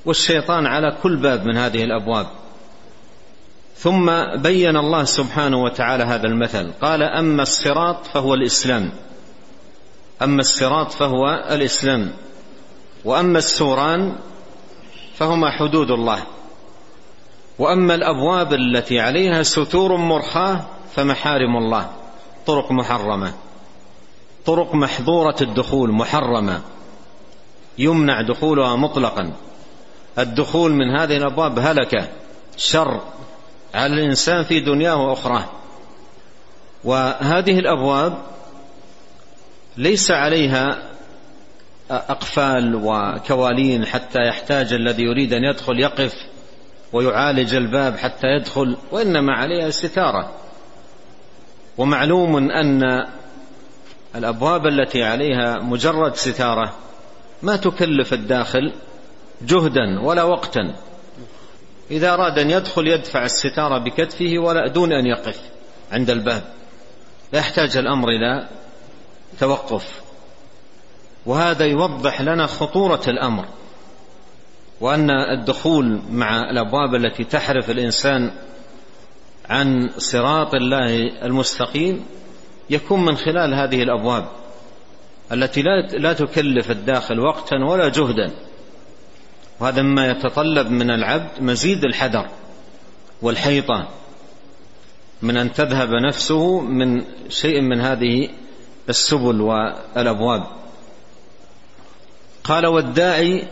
والشيطان 0.06 0.66
على 0.66 0.98
كل 1.04 1.18
باب 1.18 1.46
من 1.46 1.58
هذه 1.58 1.84
الأبواب. 1.84 2.28
ثم 3.78 4.26
بين 4.36 4.78
الله 4.78 5.04
سبحانه 5.04 5.64
وتعالى 5.64 6.04
هذا 6.04 6.28
المثل. 6.28 6.72
قال 6.82 7.04
أما 7.04 7.44
الصراط 7.44 8.06
فهو 8.06 8.34
الإسلام. 8.34 8.92
أما 10.22 10.42
الصراط 10.42 10.92
فهو 10.92 11.46
الإسلام 11.50 12.12
وأما 13.06 13.38
السوران 13.38 14.16
فهما 15.16 15.52
حدود 15.52 15.92
الله 15.92 16.24
وأما 17.60 17.96
الأبواب 17.96 18.54
التي 18.54 19.00
عليها 19.00 19.44
ستور 19.44 19.96
مرخاه 19.96 20.66
فمحارم 20.96 21.58
الله 21.58 21.90
طرق 22.46 22.72
محرمة 22.72 23.34
طرق 24.46 24.76
محظورة 24.76 25.36
الدخول 25.42 25.92
محرمة 25.92 26.62
يمنع 27.78 28.22
دخولها 28.22 28.76
مطلقا 28.76 29.34
الدخول 30.20 30.72
من 30.72 31.00
هذه 31.00 31.18
الأبواب 31.18 31.60
هلكه 31.60 32.08
شر 32.58 33.02
على 33.74 33.94
الإنسان 33.94 34.44
في 34.44 34.60
دنياه 34.60 34.96
وأخراه 34.96 35.46
وهذه 36.84 37.60
الأبواب 37.60 38.18
ليس 39.78 40.12
عليها 40.12 40.84
أقفال 41.92 42.76
وكوالين 42.76 43.86
حتى 43.86 44.20
يحتاج 44.28 44.74
الذي 44.74 45.04
يريد 45.04 45.34
أن 45.34 45.44
يدخل 45.44 45.80
يقف 45.80 46.14
ويعالج 46.94 47.56
الباب 47.56 47.98
حتى 47.98 48.28
يدخل 48.28 48.78
وإنما 48.92 49.34
عليها 49.34 49.70
ستاره 49.70 50.32
ومعلوم 51.78 52.52
أن 52.52 53.08
الأبواب 54.16 54.68
التي 54.68 55.04
عليها 55.04 55.60
مجرد 55.60 56.16
ستارة 56.16 56.74
ما 57.44 57.56
تكلف 57.56 58.14
الداخل 58.14 58.74
جهدا 59.42 60.00
ولا 60.02 60.24
وقتا. 60.24 60.76
إذا 61.92 62.14
أراد 62.14 62.40
أن 62.40 62.52
يدخل 62.52 62.88
يدفع 62.88 63.26
الستارة 63.26 63.78
بكتفه 63.78 64.38
ولا 64.38 64.68
دون 64.68 64.94
أن 64.94 65.06
يقف 65.06 65.42
عند 65.92 66.10
الباب. 66.10 66.44
لا 67.34 67.40
يحتاج 67.40 67.78
الأمر 67.78 68.10
إلى 68.10 68.48
توقف. 69.40 70.02
وهذا 71.26 71.66
يوضح 71.66 72.22
لنا 72.22 72.48
خطورة 72.48 73.02
الأمر 73.08 73.46
وأن 74.82 75.10
الدخول 75.12 76.02
مع 76.12 76.50
الأبواب 76.50 76.96
التي 76.96 77.24
تحرف 77.24 77.70
الإنسان 77.70 78.32
عن 79.50 79.90
صراط 79.98 80.56
الله 80.56 80.96
المستقيم 81.26 82.06
يكون 82.70 83.06
من 83.06 83.18
خلال 83.18 83.54
هذه 83.54 83.84
الأبواب 83.84 84.28
التي 85.32 85.62
لا 85.98 86.14
تكلف 86.14 86.72
الداخل 86.72 87.20
وقتا 87.20 87.56
ولا 87.56 87.90
جهدا. 87.90 88.32
وهذا 89.60 89.82
مما 89.82 90.12
يتطلب 90.12 90.72
من 90.72 90.92
العبد 90.92 91.42
مزيد 91.42 91.84
الحذر 91.84 92.30
والحيطة 93.22 93.88
من 95.22 95.38
أن 95.38 95.54
تذهب 95.54 95.90
نفسه 96.08 96.60
من 96.60 97.04
شيء 97.30 97.62
من 97.62 97.82
هذه 97.82 98.30
السبل 98.90 99.42
والأبواب. 99.42 100.44
قال 102.44 102.66
والداعي 102.66 103.48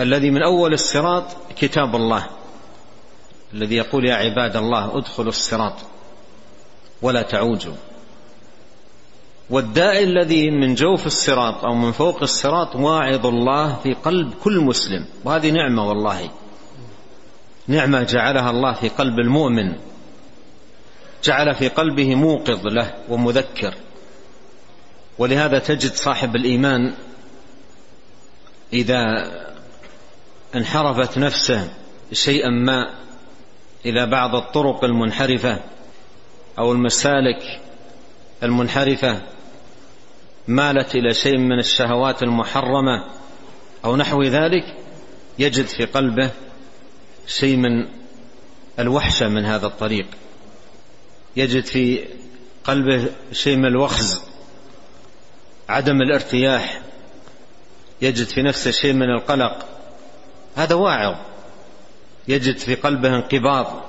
الذي 0.00 0.30
من 0.30 0.42
أول 0.42 0.72
الصراط 0.72 1.24
كتاب 1.56 1.96
الله 1.96 2.26
الذي 3.54 3.76
يقول 3.76 4.04
يا 4.04 4.14
عباد 4.14 4.56
الله 4.56 4.98
ادخلوا 4.98 5.28
الصراط 5.28 5.74
ولا 7.02 7.22
تعوجوا. 7.22 7.74
والداء 9.50 10.02
الذي 10.02 10.50
من 10.50 10.74
جوف 10.74 11.06
الصراط 11.06 11.64
أو 11.64 11.74
من 11.74 11.92
فوق 11.92 12.22
الصراط 12.22 12.76
واعظ 12.76 13.26
الله 13.26 13.76
في 13.82 13.92
قلب 13.94 14.34
كل 14.34 14.60
مسلم. 14.60 15.06
وهذه 15.24 15.50
نعمة 15.50 15.88
والله 15.88 16.30
نعمة 17.68 18.02
جعلها 18.02 18.50
الله 18.50 18.72
في 18.72 18.88
قلب 18.88 19.18
المؤمن. 19.18 19.91
جعل 21.24 21.54
في 21.54 21.68
قلبه 21.68 22.14
موقظ 22.14 22.66
له 22.66 22.94
ومذكر. 23.08 23.74
ولهذا 25.18 25.58
تجد 25.58 25.92
صاحب 25.92 26.36
الإيمان 26.36 26.94
إذا 28.72 29.30
انحرفت 30.54 31.18
نفسه 31.18 31.70
شيئا 32.12 32.50
ما 32.50 32.94
إلى 33.86 34.06
بعض 34.06 34.34
الطرق 34.34 34.84
المنحرفة 34.84 35.58
أو 36.58 36.72
المسالك 36.72 37.60
المنحرفة 38.42 39.22
مالت 40.48 40.94
إلى 40.94 41.14
شيء 41.14 41.38
من 41.38 41.58
الشهوات 41.58 42.22
المحرمة 42.22 43.06
أو 43.84 43.96
نحو 43.96 44.22
ذلك 44.22 44.76
يجد 45.38 45.64
في 45.64 45.84
قلبه 45.84 46.30
شيء 47.26 47.56
من 47.56 47.88
الوحشة 48.78 49.28
من 49.28 49.44
هذا 49.44 49.66
الطريق. 49.66 50.06
يجد 51.36 51.64
في 51.64 52.04
قلبه 52.64 53.08
شيء 53.32 53.56
من 53.56 53.66
الوخز 53.66 54.22
عدم 55.68 56.02
الارتياح 56.02 56.82
يجد 58.02 58.26
في 58.26 58.42
نفسه 58.42 58.70
شيء 58.70 58.92
من 58.92 59.10
القلق. 59.10 59.66
هذا 60.56 60.74
واعظ. 60.74 61.14
يجد 62.28 62.58
في 62.58 62.74
قلبه 62.74 63.14
انقباض. 63.14 63.84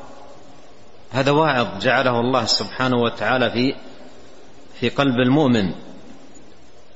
هذا 1.12 1.32
واعظ 1.32 1.84
جعله 1.84 2.20
الله 2.20 2.46
سبحانه 2.46 2.98
وتعالى 2.98 3.52
في 3.52 3.76
في 4.80 4.90
قلب 4.90 5.16
المؤمن. 5.16 5.72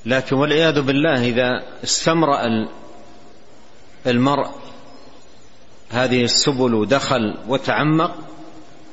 لكن 0.06 0.36
والعياذ 0.36 0.82
بالله 0.82 1.30
إذا 1.30 1.64
استمرأ 1.84 2.68
المرء 4.08 4.50
هذه 5.90 6.24
السبل 6.24 6.74
ودخل 6.74 7.38
وتعمق 7.48 8.16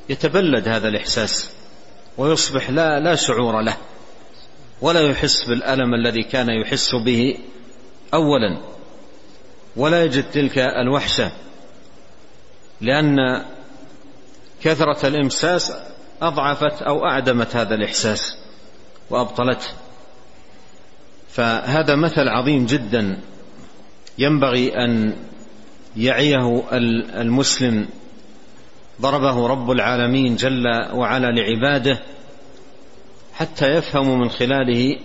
يتبلد 0.08 0.68
هذا 0.68 0.88
الإحساس 0.88 1.50
ويصبح 2.18 2.70
لا 2.70 3.00
لا 3.00 3.14
شعور 3.14 3.60
له 3.60 3.76
ولا 4.80 5.00
يحس 5.00 5.44
بالألم 5.44 5.94
الذي 5.94 6.22
كان 6.22 6.48
يحس 6.48 6.94
به 6.94 7.38
اولا. 8.14 8.60
ولا 9.76 10.04
يجد 10.04 10.30
تلك 10.30 10.58
الوحشة 10.58 11.32
لأن 12.80 13.44
كثرة 14.62 15.06
الإمساس 15.08 15.72
أضعفت 16.22 16.82
أو 16.82 17.06
أعدمت 17.06 17.56
هذا 17.56 17.74
الإحساس 17.74 18.36
وأبطلته. 19.10 19.68
فهذا 21.28 21.94
مثل 21.96 22.28
عظيم 22.28 22.66
جدا 22.66 23.20
ينبغي 24.18 24.72
أن 24.84 25.16
يعيه 25.96 26.62
المسلم 27.20 27.88
ضربه 29.00 29.46
رب 29.46 29.70
العالمين 29.70 30.36
جل 30.36 30.64
وعلا 30.92 31.26
لعباده 31.26 31.98
حتى 33.34 33.66
يفهموا 33.66 34.16
من 34.16 34.28
خلاله 34.28 34.96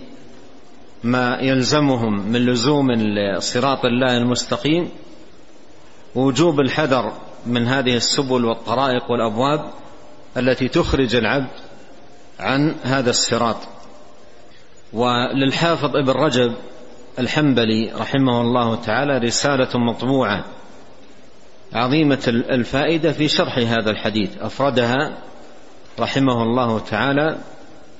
ما 1.04 1.38
يلزمهم 1.40 2.28
من 2.28 2.46
لزوم 2.46 2.88
صراط 3.38 3.84
الله 3.84 4.16
المستقيم. 4.16 4.88
ووجوب 6.14 6.60
الحذر 6.60 7.12
من 7.46 7.66
هذه 7.66 7.96
السبل 7.96 8.44
والطرائق 8.44 9.10
والأبواب 9.10 9.70
التي 10.36 10.68
تخرج 10.68 11.16
العبد 11.16 11.50
عن 12.40 12.74
هذا 12.82 13.10
الصراط. 13.10 13.56
وللحافظ 14.92 15.96
ابن 15.96 16.10
رجب 16.10 16.54
الحنبلي 17.18 17.92
رحمه 17.92 18.40
الله 18.40 18.74
تعالى 18.74 19.18
رسالة 19.18 19.78
مطبوعة 19.78 20.44
عظيمة 21.72 22.22
الفائدة 22.28 23.12
في 23.12 23.28
شرح 23.28 23.58
هذا 23.58 23.90
الحديث. 23.90 24.30
أفردها 24.38 25.18
رحمه 25.98 26.42
الله 26.42 26.78
تعالى 26.78 27.38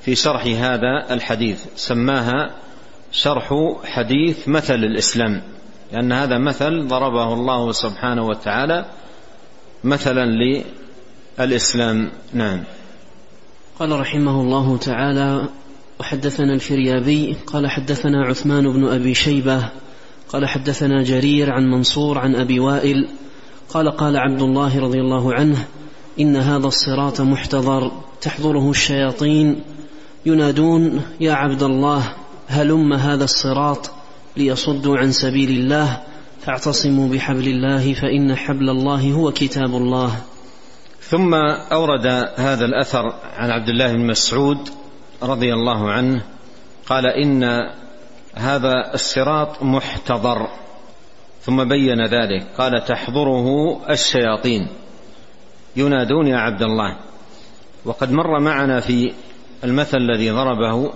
في 0.03 0.15
شرح 0.15 0.47
هذا 0.47 1.07
الحديث. 1.11 1.65
سماها 1.77 2.51
شرح 3.13 3.55
حديث 3.85 4.49
مثل 4.49 4.75
الإسلام. 4.75 5.43
لأن 5.93 6.13
هذا 6.13 6.39
مثل 6.39 6.87
ضربه 6.87 7.33
الله 7.33 7.73
سبحانه 7.73 8.27
وتعالى 8.27 8.85
مثلا 9.85 10.27
للإسلام. 11.39 12.11
نعم. 12.33 12.65
قال 13.79 14.01
رحمه 14.01 14.41
الله 14.41 14.77
تعالى 14.77 15.49
وحدثنا 16.01 16.55
الفريابي 16.55 17.37
قال 17.47 17.71
حدثنا 17.71 18.27
عثمان 18.27 18.73
بن 18.73 18.85
أبي 18.89 19.15
شيبة 19.15 19.69
قال 20.29 20.49
حدثنا 20.49 21.03
جرير 21.03 21.53
عن 21.53 21.71
منصور 21.71 22.19
عن 22.19 22.35
أبي 22.37 22.61
وائل 22.61 23.09
قال 23.75 23.91
قال 23.91 24.17
عبد 24.17 24.43
الله 24.43 24.81
رضي 24.81 25.01
الله 25.01 25.35
عنه 25.35 25.65
إن 26.21 26.37
هذا 26.37 26.67
الصراط 26.67 27.21
محتضر 27.21 27.91
تحضره 28.21 28.71
الشياطين 28.71 29.63
ينادون 30.27 31.03
يا 31.21 31.33
عبد 31.33 31.63
الله 31.63 32.13
هلم 32.49 32.93
هذا 32.93 33.25
الصراط 33.25 33.91
ليصدوا 34.37 34.99
عن 34.99 35.13
سبيل 35.13 35.51
الله 35.51 36.03
فاعتصموا 36.41 37.09
بحبل 37.09 37.49
الله 37.49 37.95
فإن 37.95 38.37
حبل 38.37 38.71
الله 38.71 39.13
هو 39.13 39.33
كتاب 39.33 39.75
الله. 39.75 40.17
ثم 41.01 41.35
أورد 41.73 42.07
هذا 42.37 42.65
الأثر 42.65 43.15
عن 43.37 43.51
عبد 43.51 43.69
الله 43.69 43.93
بن 43.93 44.07
مسعود 44.07 44.69
رضي 45.23 45.55
الله 45.55 45.91
عنه 45.91 46.23
قال 46.87 47.07
إن 47.07 47.45
هذا 48.35 48.95
الصراط 48.95 49.63
محتضر. 49.63 50.49
ثم 51.43 51.65
بين 51.65 52.05
ذلك. 52.05 52.47
قال 52.59 52.85
تحضره 52.85 53.47
الشياطين. 53.91 54.69
ينادون 55.77 56.27
يا 56.27 56.37
عبد 56.37 56.63
الله. 56.63 56.97
وقد 57.85 58.13
مر 58.13 58.41
معنا 58.41 58.81
في 58.81 59.13
المثل 59.65 59.97
الذي 59.99 60.31
ضربه 60.31 60.93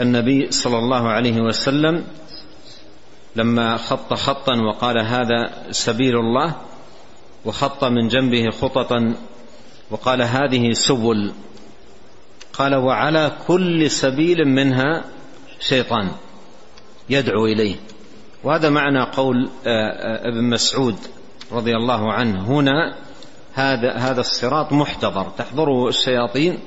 النبي 0.00 0.50
صلى 0.50 0.78
الله 0.78 1.08
عليه 1.08 1.40
وسلم 1.40 2.04
لما 3.36 3.76
خط 3.76 4.14
خطا 4.14 4.52
وقال 4.60 4.98
هذا 4.98 5.70
سبيل 5.70 6.16
الله. 6.16 6.54
وخط 7.44 7.84
من 7.84 8.08
جنبه 8.08 8.50
خططا 8.50 9.14
وقال 9.90 10.22
هذه 10.22 10.72
سبل. 10.72 11.32
قال 12.52 12.74
وعلى 12.74 13.32
كل 13.46 13.90
سبيل 13.90 14.44
منها 14.44 15.04
شيطان 15.60 16.10
يدعو 17.10 17.46
إليه. 17.46 17.76
وهذا 18.44 18.70
معنى 18.70 19.02
قول 19.02 19.50
آه، 19.66 19.68
آه، 19.68 20.28
ابن 20.28 20.44
مسعود 20.44 20.96
رضي 21.52 21.76
الله 21.76 22.12
عنه. 22.12 22.46
هنا 22.46 22.96
هذا 23.54 23.92
هذا 23.92 24.20
الصراط 24.20 24.72
محتضر. 24.72 25.26
تحضره 25.38 25.88
الشياطين. 25.88 26.58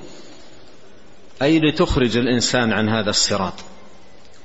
أي 1.41 1.59
لتخرج 1.59 2.17
الإنسان 2.17 2.73
عن 2.73 2.89
هذا 2.89 3.09
الصراط. 3.09 3.53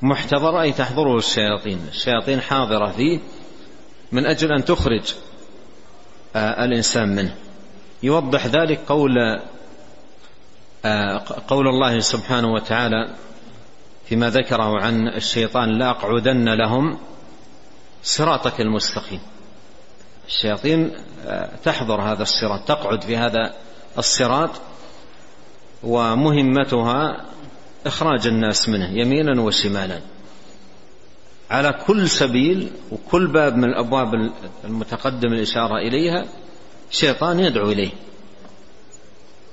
محتضر 0.03 0.61
أي 0.61 0.73
تحضره 0.73 1.17
الشياطين. 1.17 1.81
الشياطين 1.89 2.41
حاضرة 2.41 2.93
فيه 2.93 3.21
من 4.13 4.27
أجل 4.27 4.53
أن 4.53 4.65
تخرج 4.65 5.15
آه، 6.37 6.65
الإنسان 6.65 7.09
منه. 7.09 7.35
يوضح 8.03 8.47
ذلك 8.47 8.81
قول 8.87 9.41
قول 11.49 11.69
الله 11.69 12.01
سبحانه 12.01 12.53
وتعالى 12.53 13.15
فيما 14.07 14.31
ذكره 14.31 14.81
عن 14.81 15.09
الشيطان 15.09 15.79
لا 15.79 15.91
أقعدن 15.91 16.49
لهم 16.49 16.99
صراطك 18.05 18.61
المستقيم. 18.61 19.21
الشياطين 20.27 20.91
آه، 21.27 21.51
تحضر 21.65 22.01
هذا 22.01 22.23
الصراط 22.23 22.69
تقعد 22.69 23.03
في 23.03 23.17
هذا 23.17 23.55
الصراط 23.99 24.51
ومهمتها 25.83 27.25
إخراج 27.87 28.27
الناس 28.27 28.69
منه 28.69 28.91
يمينا 28.91 29.41
وشمالا. 29.41 30.01
على 31.51 31.73
كل 31.87 32.09
سبيل 32.09 32.71
وكل 32.93 33.27
باب 33.27 33.57
من 33.57 33.65
الأبواب 33.65 34.33
المتقدم 34.65 35.33
الإشارة 35.33 35.77
إليها 35.79 36.25
شيطان 36.91 37.41
يدعو 37.41 37.71
إليه. 37.71 37.91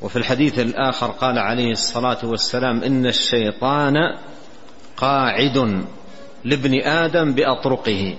وفي 0.02 0.16
الحديث 0.16 0.60
الآخر 0.60 1.08
قال 1.08 1.40
عليه 1.40 1.72
الصلاة 1.72 2.18
والسلام 2.24 2.84
إن 2.84 3.06
الشيطان 3.06 3.96
قاعد 4.98 5.86
لابن 6.44 6.82
آدم 6.82 7.34
بأطرقه. 7.34 8.16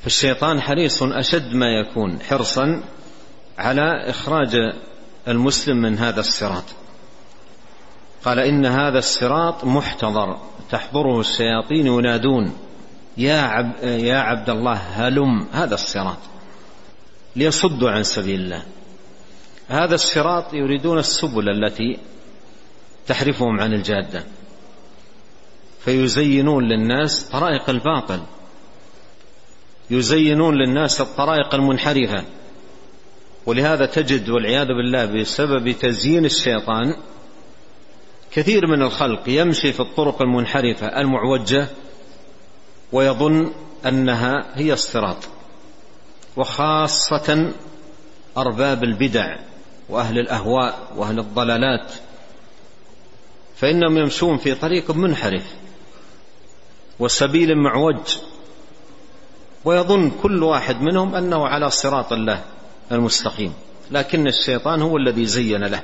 فالشيطان 0.00 0.60
حريص 0.60 1.02
أشد 1.02 1.54
ما 1.54 1.66
يكون 1.66 2.20
حرصا 2.20 2.82
على 3.58 4.10
إخراج 4.10 4.56
المسلم 5.28 5.76
من 5.76 5.98
هذا 5.98 6.20
الصراط. 6.20 6.64
قال 8.24 8.38
إن 8.38 8.66
هذا 8.66 8.98
الصراط 8.98 9.64
محتضر 9.64 10.38
تحضره 10.70 11.20
الشياطين 11.20 11.86
ينادون 11.86 12.52
يا 13.16 13.40
عب 13.40 13.72
يا 13.82 14.18
عبد 14.18 14.50
الله 14.50 14.74
هلم 14.74 15.46
هذا 15.52 15.74
الصراط 15.74 16.18
ليصدوا 17.36 17.90
عن 17.90 18.02
سبيل 18.02 18.40
الله. 18.40 18.62
هذا 19.68 19.94
الصراط 19.94 20.54
يريدون 20.54 20.98
السبل 20.98 21.48
التي 21.48 21.98
تحرفهم 23.06 23.60
عن 23.60 23.72
الجادة 23.72 24.24
فيزينون 25.84 26.64
للناس 26.64 27.24
طرائق 27.24 27.70
الباطل. 27.70 28.20
يزينون 29.90 30.54
للناس 30.54 31.00
الطرائق 31.00 31.54
المنحرفة. 31.54 32.24
ولهذا 33.46 33.86
تجد 33.86 34.28
والعياذ 34.28 34.66
بالله 34.66 35.04
بسبب 35.04 35.70
تزيين 35.70 36.24
الشيطان 36.24 36.96
كثير 38.32 38.66
من 38.66 38.82
الخلق 38.82 39.22
يمشي 39.26 39.72
في 39.72 39.80
الطرق 39.80 40.22
المنحرفة 40.22 40.86
المعوجة 40.86 41.68
ويظن 42.92 43.52
أنها 43.86 44.46
هي 44.54 44.72
الصراط. 44.72 45.16
وخاصة 46.36 47.52
أرباب 48.36 48.84
البدع 48.84 49.36
وأهل 49.88 50.18
الأهواء 50.18 50.92
وأهل 50.96 51.18
الضلالات. 51.18 51.92
فإنهم 53.56 53.98
يمشون 53.98 54.38
في 54.38 54.54
طريق 54.54 54.90
منحرف 54.90 55.44
وسبيل 56.98 57.56
معوج. 57.56 58.16
ويظن 59.64 60.10
كل 60.22 60.42
واحد 60.42 60.82
منهم 60.82 61.14
أنه 61.14 61.48
على 61.48 61.70
صراط 61.70 62.12
الله 62.12 62.44
المستقيم. 62.92 63.52
لكن 63.90 64.26
الشيطان 64.26 64.82
هو 64.82 64.96
الذي 64.96 65.26
زين 65.26 65.64
له. 65.64 65.82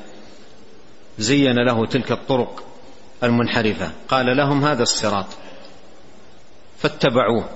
زين 1.19 1.65
له 1.67 1.87
تلك 1.87 2.13
الطرق 2.13 2.63
المنحرفة. 3.23 3.91
قال 4.09 4.37
لهم 4.37 4.65
هذا 4.65 4.83
الصراط. 4.83 5.27
فاتبعوه. 6.79 7.49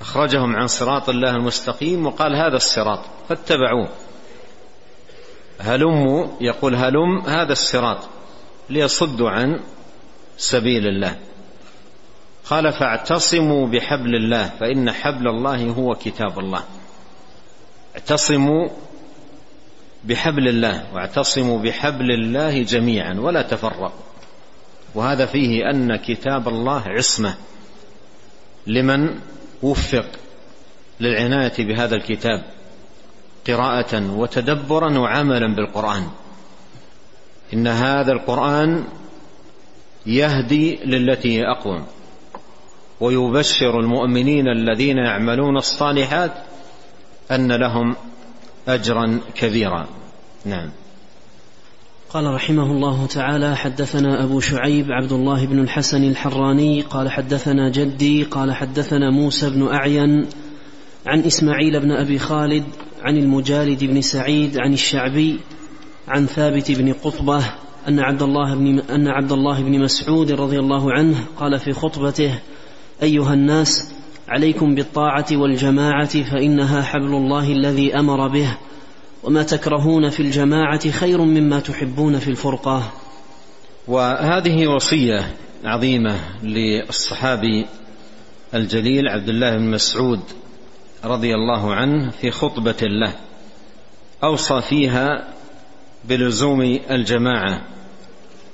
أخرجهم 0.00 0.56
عن 0.56 0.66
صراط 0.66 1.08
الله 1.08 1.36
المستقيم 1.36 2.06
وقال 2.06 2.36
هذا 2.36 2.56
الصراط. 2.56 3.00
فاتبعوه. 3.28 3.88
هلموا 5.60 6.26
يقول 6.40 6.74
هلم 6.74 7.20
هذا 7.26 7.52
الصراط 7.52 7.98
ليصدوا 8.70 9.30
عن 9.30 9.60
سبيل 10.36 10.86
الله. 10.86 11.16
قال 12.50 12.72
فاعتصموا 12.72 13.66
بحبل 13.66 14.14
الله 14.14 14.48
فإن 14.60 14.92
حبل 14.92 15.28
الله 15.28 15.70
هو 15.70 15.94
كتاب 15.94 16.38
الله. 16.38 16.64
اعتصموا 17.96 18.68
بحبل 20.04 20.48
الله 20.48 20.94
واعتصموا 20.94 21.58
بحبل 21.58 22.10
الله 22.10 22.62
جميعا 22.62 23.14
ولا 23.14 23.42
تفرقوا. 23.42 24.02
وهذا 24.94 25.26
فيه 25.26 25.70
أن 25.70 25.96
كتاب 25.96 26.48
الله 26.48 26.82
عصمة 26.86 27.34
لمن 28.66 29.20
وفق 29.62 30.06
للعناية 31.00 31.52
بهذا 31.58 31.94
الكتاب 31.96 32.44
قراءة 33.46 34.10
وتدبرا 34.12 34.98
وعملا 34.98 35.54
بالقرآن. 35.54 36.10
إن 37.54 37.66
هذا 37.66 38.12
القرآن 38.12 38.84
يهدي 40.06 40.76
للتي 40.84 41.42
أقوم. 41.46 41.86
ويبشر 43.00 43.80
المؤمنين 43.80 44.48
الذين 44.48 44.98
يعملون 44.98 45.56
الصالحات 45.56 46.32
أن 47.30 47.52
لهم 47.52 47.96
أجرا 48.68 49.20
كبيرا. 49.34 49.86
نعم. 50.44 50.70
قال 52.10 52.34
رحمه 52.34 52.72
الله 52.72 53.06
تعالى 53.06 53.56
حدثنا 53.56 54.24
أبو 54.24 54.40
شعيب 54.40 54.86
عبد 54.90 55.12
الله 55.12 55.46
بن 55.46 55.58
الحسن 55.58 56.04
الحراني 56.04 56.82
قال 56.82 57.10
حدثنا 57.10 57.70
جدي 57.70 58.22
قال 58.22 58.54
حدثنا 58.54 59.10
موسى 59.10 59.50
بن 59.50 59.68
أعين 59.68 60.26
عن 61.06 61.20
إسماعيل 61.20 61.80
بن 61.80 61.92
أبي 61.92 62.18
خالد 62.18 62.64
عن 63.02 63.16
المجالد 63.16 63.84
بن 63.84 64.00
سعيد 64.00 64.58
عن 64.58 64.72
الشعبي 64.72 65.40
عن 66.08 66.26
ثابت 66.26 66.70
بن 66.70 66.92
قطبة 66.92 67.44
أن 67.88 68.00
عبد 68.00 68.22
الله 68.22 68.54
بن 68.54 68.78
أن 68.78 69.08
عبد 69.08 69.32
الله 69.32 69.62
بن 69.62 69.80
مسعود 69.80 70.32
رضي 70.32 70.58
الله 70.58 70.92
عنه 70.92 71.24
قال 71.36 71.58
في 71.58 71.72
خطبته 71.72 72.38
أيها 73.02 73.34
الناس 73.34 73.92
عليكم 74.28 74.74
بالطاعة 74.74 75.26
والجماعة 75.32 76.22
فإنها 76.22 76.82
حبل 76.82 77.14
الله 77.14 77.52
الذي 77.52 77.98
أمر 77.98 78.28
به. 78.28 78.56
وما 79.22 79.42
تكرهون 79.42 80.10
في 80.10 80.20
الجماعة 80.20 80.90
خير 80.90 81.22
مما 81.22 81.60
تحبون 81.60 82.18
في 82.18 82.28
الفرقة. 82.28 82.90
وهذه 83.88 84.66
وصية 84.66 85.34
عظيمة 85.64 86.16
للصحابي 86.42 87.66
الجليل 88.54 89.08
عبد 89.08 89.28
الله 89.28 89.56
بن 89.56 89.70
مسعود 89.70 90.20
رضي 91.04 91.34
الله 91.34 91.74
عنه 91.74 92.10
في 92.10 92.30
خطبة 92.30 92.76
له. 92.82 93.12
أوصى 94.24 94.60
فيها 94.60 95.28
بلزوم 96.04 96.80
الجماعة 96.90 97.62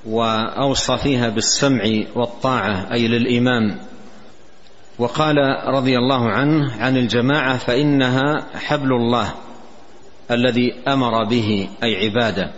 وأوصى 0.06 0.98
فيها 0.98 1.28
بالسمع 1.28 1.82
والطاعة 2.14 2.92
أي 2.92 3.08
للإمام. 3.08 3.78
وقال 4.98 5.36
رضي 5.66 5.98
الله 5.98 6.30
عنه 6.30 6.72
عن 6.78 6.96
الجماعة 6.96 7.58
فإنها 7.58 8.46
حبل 8.54 8.92
الله 8.92 9.34
الذي 10.30 10.74
أمر 10.88 11.24
به 11.24 11.68
أي 11.82 12.04
عبادة. 12.04 12.52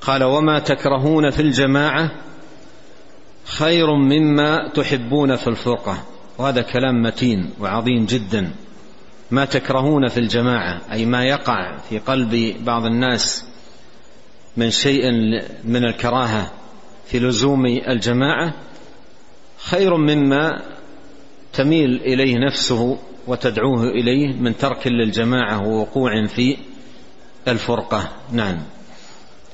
قال 0.00 0.24
وما 0.24 0.58
تكرهون 0.58 1.30
في 1.30 1.42
الجماعة 1.42 2.10
خير 3.44 3.94
مما 3.94 4.68
تحبون 4.68 5.36
في 5.36 5.48
الفرقة. 5.48 6.02
وهذا 6.38 6.62
كلام 6.62 7.02
متين 7.02 7.50
وعظيم 7.60 8.06
جدا. 8.06 8.50
ما 9.30 9.44
تكرهون 9.44 10.08
في 10.08 10.20
الجماعة 10.20 10.80
أي 10.92 11.06
ما 11.06 11.24
يقع 11.24 11.76
في 11.78 11.98
قلب 11.98 12.56
بعض 12.64 12.84
الناس 12.84 13.44
من 14.56 14.70
شيء 14.70 15.12
من 15.64 15.84
الكراهة 15.84 16.52
في 17.06 17.18
لزوم 17.18 17.66
الجماعة 17.66 18.54
خير 19.58 19.96
مما 19.96 20.62
تميل 21.58 21.96
إليه 21.96 22.38
نفسه 22.46 22.98
وتدعوه 23.26 23.82
إليه 23.82 24.32
من 24.32 24.56
ترك 24.56 24.86
للجماعة 24.86 25.68
ووقوع 25.68 26.26
في 26.26 26.56
الفرقة. 27.48 28.08
نعم. 28.32 28.58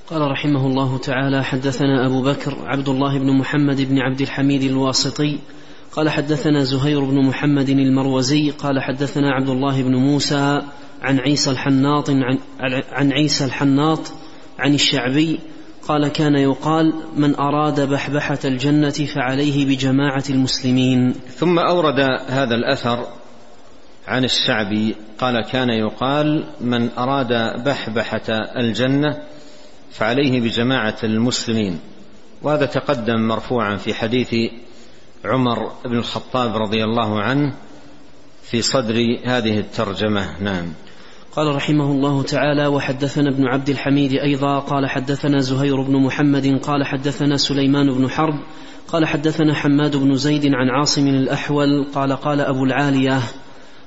قال 0.07 0.31
رحمه 0.31 0.67
الله 0.67 0.99
تعالى 0.99 1.45
حدثنا 1.45 2.07
أبو 2.07 2.23
بكر 2.23 2.57
عبد 2.64 2.88
الله 2.88 3.19
بن 3.19 3.38
محمد 3.38 3.81
بن 3.81 3.99
عبد 3.99 4.21
الحميد 4.21 4.62
الواسطي 4.62 5.38
قال 5.93 6.09
حدثنا 6.09 6.64
زهير 6.64 7.05
بن 7.05 7.25
محمد 7.25 7.69
المروزي 7.69 8.51
قال 8.51 8.83
حدثنا 8.83 9.33
عبد 9.33 9.49
الله 9.49 9.83
بن 9.83 9.95
موسى 9.95 10.62
عن 11.03 11.19
عيسى 11.19 11.51
الحناط 11.51 12.11
عن, 12.11 12.38
عن 12.93 13.12
عيسى 13.12 13.45
الحناط 13.45 14.12
عن 14.59 14.75
الشعبي 14.75 15.38
قال 15.88 16.09
كان 16.09 16.35
يقال 16.35 16.94
من 17.16 17.35
أراد 17.35 17.81
بحبحة 17.81 18.38
الجنة 18.44 18.90
فعليه 18.90 19.66
بجماعة 19.66 20.25
المسلمين. 20.31 21.12
ثم 21.12 21.59
أورد 21.59 22.01
هذا 22.29 22.55
الأثر 22.55 23.07
عن 24.09 24.25
الشعبي 24.25 24.97
قال 25.18 25.44
كان 25.44 25.68
يقال 25.68 26.44
من 26.61 26.90
أراد 26.99 27.62
بحبحة 27.64 28.29
الجنة 28.57 29.23
فعليه 29.90 30.40
بجماعة 30.40 30.97
المسلمين. 31.05 31.79
وهذا 32.42 32.66
تقدم 32.66 33.29
مرفوعا 33.29 33.77
في 33.77 33.94
حديث 33.94 34.35
عمر 35.25 35.73
بن 35.85 35.99
الخطاب 35.99 36.57
رضي 36.57 36.85
الله 36.85 37.23
عنه 37.23 37.55
في 38.42 38.62
صدر 38.62 39.18
هذه 39.25 39.59
الترجمة. 39.59 40.40
نعم. 40.40 40.73
قال 41.37 41.55
رحمه 41.55 41.92
الله 41.92 42.23
تعالى 42.23 42.66
وحدثنا 42.66 43.31
ابن 43.31 43.47
عبد 43.47 43.68
الحميد 43.68 44.12
أيضا 44.12 44.59
قال 44.59 44.87
حدثنا 44.87 45.40
زهير 45.40 45.83
بن 45.83 45.97
محمد 45.97 46.59
قال 46.62 46.87
حدثنا 46.87 47.37
سليمان 47.37 47.92
بن 47.92 48.11
حرب 48.11 48.35
قال 48.88 49.07
حدثنا 49.07 49.55
حماد 49.55 49.97
بن 49.97 50.14
زيد 50.14 50.47
عن 50.47 50.70
عاصم 50.70 51.07
الأحول 51.09 51.85
قال 51.94 52.12
قال 52.12 52.40
أبو 52.40 52.64
العالية 52.64 53.20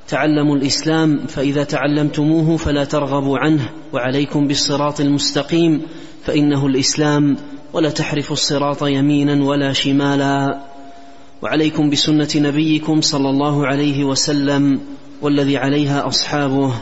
تعلموا 0.07 0.55
الإسلام 0.55 1.17
فإذا 1.27 1.63
تعلمتموه 1.63 2.57
فلا 2.57 2.83
ترغبوا 2.83 3.37
عنه 3.37 3.69
وعليكم 3.93 4.47
بالصراط 4.47 4.99
المستقيم 4.99 5.81
فإنه 6.23 6.65
الإسلام 6.65 7.37
ولا 7.73 7.89
تحرفوا 7.89 8.33
الصراط 8.33 8.83
يمينا 8.83 9.45
ولا 9.45 9.73
شمالا. 9.73 10.61
وعليكم 11.41 11.89
بسنة 11.89 12.29
نبيكم 12.35 13.01
صلى 13.01 13.29
الله 13.29 13.67
عليه 13.67 14.03
وسلم 14.03 14.79
والذي 15.21 15.57
عليها 15.57 16.07
أصحابه. 16.07 16.73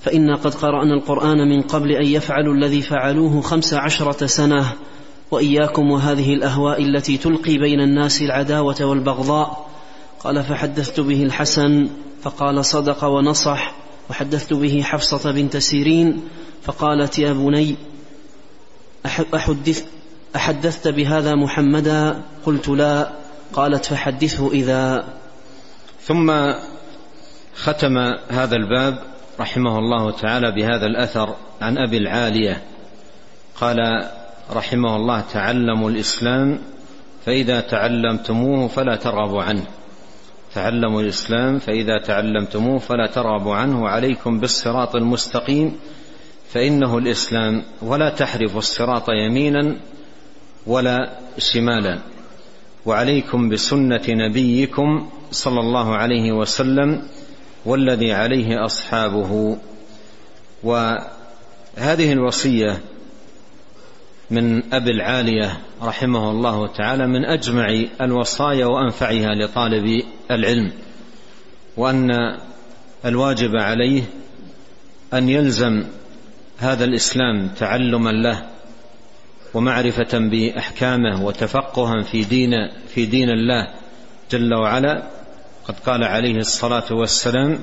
فإنا 0.00 0.36
قد 0.36 0.54
قرأنا 0.54 0.94
القرآن 0.94 1.38
من 1.48 1.62
قبل 1.62 1.92
أن 1.92 2.06
يفعلوا 2.06 2.54
الذي 2.54 2.82
فعلوه 2.82 3.40
خمس 3.40 3.74
عشرة 3.74 4.26
سنة. 4.26 4.72
وإياكم 5.30 5.90
وهذه 5.90 6.34
الأهواء 6.34 6.82
التي 6.82 7.16
تلقي 7.16 7.58
بين 7.58 7.80
الناس 7.80 8.22
العداوة 8.22 8.84
والبغضاء. 8.84 9.70
قال 10.20 10.44
فحدثت 10.44 11.00
به 11.00 11.22
الحسن 11.22 11.88
فقال 12.22 12.64
صدق 12.64 13.04
ونصح. 13.04 13.74
وحدثت 14.10 14.52
به 14.52 14.82
حفصة 14.82 15.30
بنت 15.30 15.56
سيرين 15.56 16.22
فقالت 16.62 17.18
يا 17.18 17.32
بني 17.32 17.76
أحدث 19.34 19.84
أحدثت 20.36 20.88
بهذا 20.88 21.34
محمدا؟ 21.34 22.22
قلت 22.46 22.68
لا. 22.68 23.12
قالت 23.52 23.84
فحدثه 23.84 24.52
إذا. 24.52 25.04
ثم 26.02 26.32
ختم 27.54 27.98
هذا 28.28 28.56
الباب 28.56 29.10
رحمه 29.40 29.78
الله 29.78 30.10
تعالى 30.10 30.50
بهذا 30.50 30.86
الأثر 30.86 31.36
عن 31.60 31.78
أبي 31.78 31.96
العالية. 31.96 32.62
قال 33.60 33.76
رحمه 34.52 34.96
الله 34.96 35.20
تعلموا 35.20 35.90
الإسلام 35.90 36.58
فإذا 37.26 37.60
تعلمتموه 37.60 38.68
فلا 38.68 38.96
ترغبوا 38.96 39.42
عنه. 39.42 39.64
تعلموا 40.54 41.02
الإسلام 41.02 41.58
فإذا 41.58 41.98
تعلمتموه 42.04 42.78
فلا 42.78 43.06
ترغبوا 43.06 43.54
عنه 43.54 43.82
وعليكم 43.82 44.40
بالصراط 44.40 44.96
المستقيم 44.96 45.76
فإنه 46.52 46.98
الإسلام 46.98 47.62
ولا 47.82 48.10
تحرفوا 48.10 48.58
الصراط 48.58 49.08
يمينا 49.08 49.76
ولا 50.66 51.18
شمالا. 51.38 51.98
وعليكم 52.86 53.48
بسنة 53.48 54.04
نبيكم 54.08 55.10
صلى 55.30 55.60
الله 55.60 55.96
عليه 55.96 56.32
وسلم 56.32 57.02
والذي 57.64 58.12
عليه 58.12 58.64
أصحابه. 58.64 59.58
وهذه 60.62 62.12
الوصية 62.12 62.80
من 64.30 64.74
أبي 64.74 64.90
العالية 64.90 65.60
رحمه 65.82 66.30
الله 66.30 66.66
تعالى 66.66 67.06
من 67.06 67.24
أجمع 67.24 67.82
الوصايا 68.00 68.66
وأنفعها 68.66 69.34
لطالب 69.34 70.02
العلم 70.30 70.72
وأن 71.76 72.10
الواجب 73.04 73.56
عليه 73.56 74.02
أن 75.14 75.28
يلزم 75.28 75.84
هذا 76.58 76.84
الإسلام 76.84 77.48
تعلما 77.48 78.10
له 78.10 78.46
ومعرفة 79.54 80.18
بأحكامه 80.18 81.24
وتفقها 81.24 82.02
في 82.02 82.24
دين 82.24 82.50
في 82.88 83.06
دين 83.06 83.30
الله 83.30 83.68
جل 84.30 84.54
وعلا. 84.54 85.19
قد 85.68 85.78
قال 85.86 86.04
عليه 86.04 86.36
الصلاة 86.36 86.92
والسلام 86.92 87.58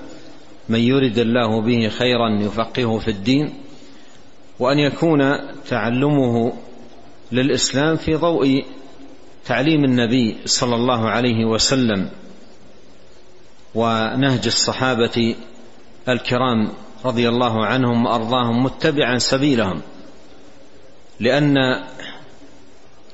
من 0.70 0.80
يرد 0.80 1.18
الله 1.18 1.62
به 1.62 1.90
خيرا 1.90 2.30
يفقهه 2.42 3.00
في 3.00 3.12
الدين 3.12 3.54
وأن 4.60 4.80
يكون 4.80 5.20
تعلمه 5.70 6.54
للإسلام 7.32 7.96
في 7.96 8.16
ضوء 8.16 8.66
تعليم 9.46 9.84
النبي 9.84 10.38
صلى 10.46 10.76
الله 10.76 11.10
عليه 11.10 11.46
وسلم 11.46 12.10
ونهج 13.76 14.46
الصحابة 14.46 15.36
الكرام 16.10 16.72
رضي 17.06 17.30
الله 17.30 17.66
عنهم 17.66 18.06
وأرضاهم 18.06 18.64
متبعا 18.64 19.18
سبيلهم 19.18 19.82
لأن 21.20 21.56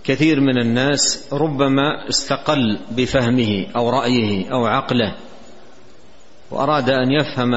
كثير 0.04 0.40
من 0.40 0.62
الناس 0.62 1.28
ربما 1.34 2.10
استقل 2.10 2.80
بفهمه 2.92 3.68
أو 3.76 3.90
رأيه 3.90 4.52
أو 4.52 4.66
عقله 4.66 5.16
وأراد 6.52 6.90
أن 6.90 7.12
يفهم 7.12 7.54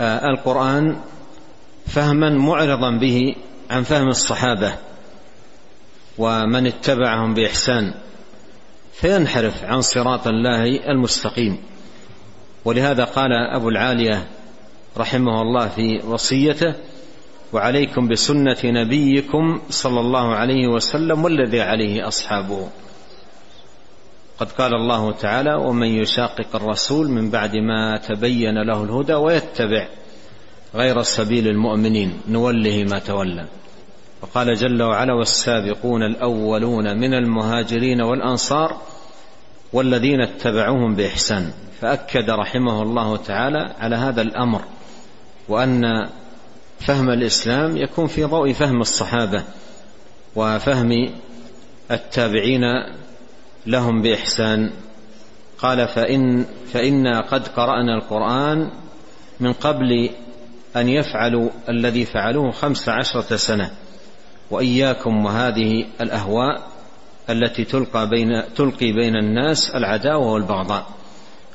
آه، 0.00 0.30
القرآن 0.30 0.96
فهما 1.86 2.30
معرضا 2.30 2.90
به 2.98 3.34
عن 3.70 3.82
فهم 3.82 4.08
الصحابة 4.08 4.74
ومن 6.18 6.66
اتبعهم 6.66 7.34
بإحسان 7.34 7.94
فينحرف 8.92 9.64
عن 9.64 9.80
صراط 9.80 10.26
الله 10.26 10.64
المستقيم. 10.64 11.58
ولهذا 12.64 13.04
قال 13.04 13.32
أبو 13.32 13.68
العالية 13.68 14.26
رحمه 14.96 15.42
الله 15.42 15.68
في 15.68 16.00
وصيته 16.06 16.74
وعليكم 17.54 18.08
بسنة 18.08 18.56
نبيكم 18.64 19.60
صلى 19.70 20.00
الله 20.00 20.34
عليه 20.34 20.66
وسلم 20.68 21.24
والذي 21.24 21.60
عليه 21.60 22.08
أصحابه 22.08 22.68
قد 24.38 24.52
قال 24.52 24.74
الله 24.74 25.12
تعالى 25.12 25.54
ومن 25.54 25.86
يشاقق 25.86 26.56
الرسول 26.56 27.10
من 27.10 27.30
بعد 27.30 27.56
ما 27.56 27.96
تبين 27.96 28.62
له 28.62 28.84
الهدى 28.84 29.14
ويتبع 29.14 29.88
غير 30.74 31.02
سبيل 31.02 31.48
المؤمنين 31.48 32.20
نوله 32.28 32.84
ما 32.90 32.98
تولى. 32.98 33.46
وقال 34.22 34.54
جل 34.54 34.82
وعلا 34.82 35.12
والسابقون 35.14 36.02
الأولون 36.02 36.98
من 36.98 37.14
المهاجرين 37.14 38.00
والأنصار 38.00 38.76
والذين 39.72 40.20
اتبعوهم 40.20 40.94
بإحسان. 40.94 41.52
فأكد 41.80 42.30
رحمه 42.30 42.82
الله 42.82 43.16
تعالى 43.16 43.74
على 43.78 43.96
هذا 43.96 44.22
الأمر 44.22 44.60
وأن 45.48 46.08
فهم 46.86 47.10
الإسلام 47.10 47.76
يكون 47.76 48.06
في 48.06 48.24
ضوء 48.24 48.52
فهم 48.52 48.80
الصحابة 48.80 49.44
وفهم 50.36 51.10
التابعين 51.90 52.62
لهم 53.66 54.02
بإحسان. 54.02 54.70
قال 55.58 55.88
فإن 55.88 56.46
فإنا 56.72 57.20
قد 57.20 57.48
قرأنا 57.48 57.94
القرآن 57.94 58.70
من 59.40 59.52
قبل 59.52 60.10
أن 60.76 60.88
يفعلوا 60.88 61.50
الذي 61.68 62.04
فعلوه 62.04 62.50
خمس 62.50 62.88
عشرة 62.88 63.36
سنة 63.36 63.70
وإياكم 64.50 65.24
وهذه 65.24 65.86
الأهواء 66.00 66.62
التي 67.30 67.64
تلقى 67.64 68.08
بين 68.08 68.42
تلقي 68.56 68.92
بين 68.92 69.16
الناس 69.16 69.70
العداوة 69.70 70.32
والبغضاء. 70.32 70.86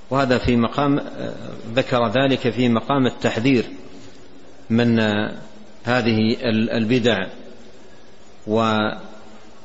وهذا 0.10 0.38
في 0.38 0.56
مقام 0.56 1.00
ذكر 1.74 2.08
ذلك 2.08 2.50
في 2.50 2.70
مقام 2.70 3.06
التحذير. 3.06 3.66
من 4.70 5.00
هذه 5.84 6.38
البدع 6.78 7.28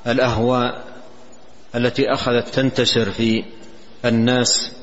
والأهواء 0.06 0.84
التي 1.74 2.12
أخذت 2.12 2.48
تنتشر 2.48 3.10
في 3.10 3.44
الناس 4.04 4.76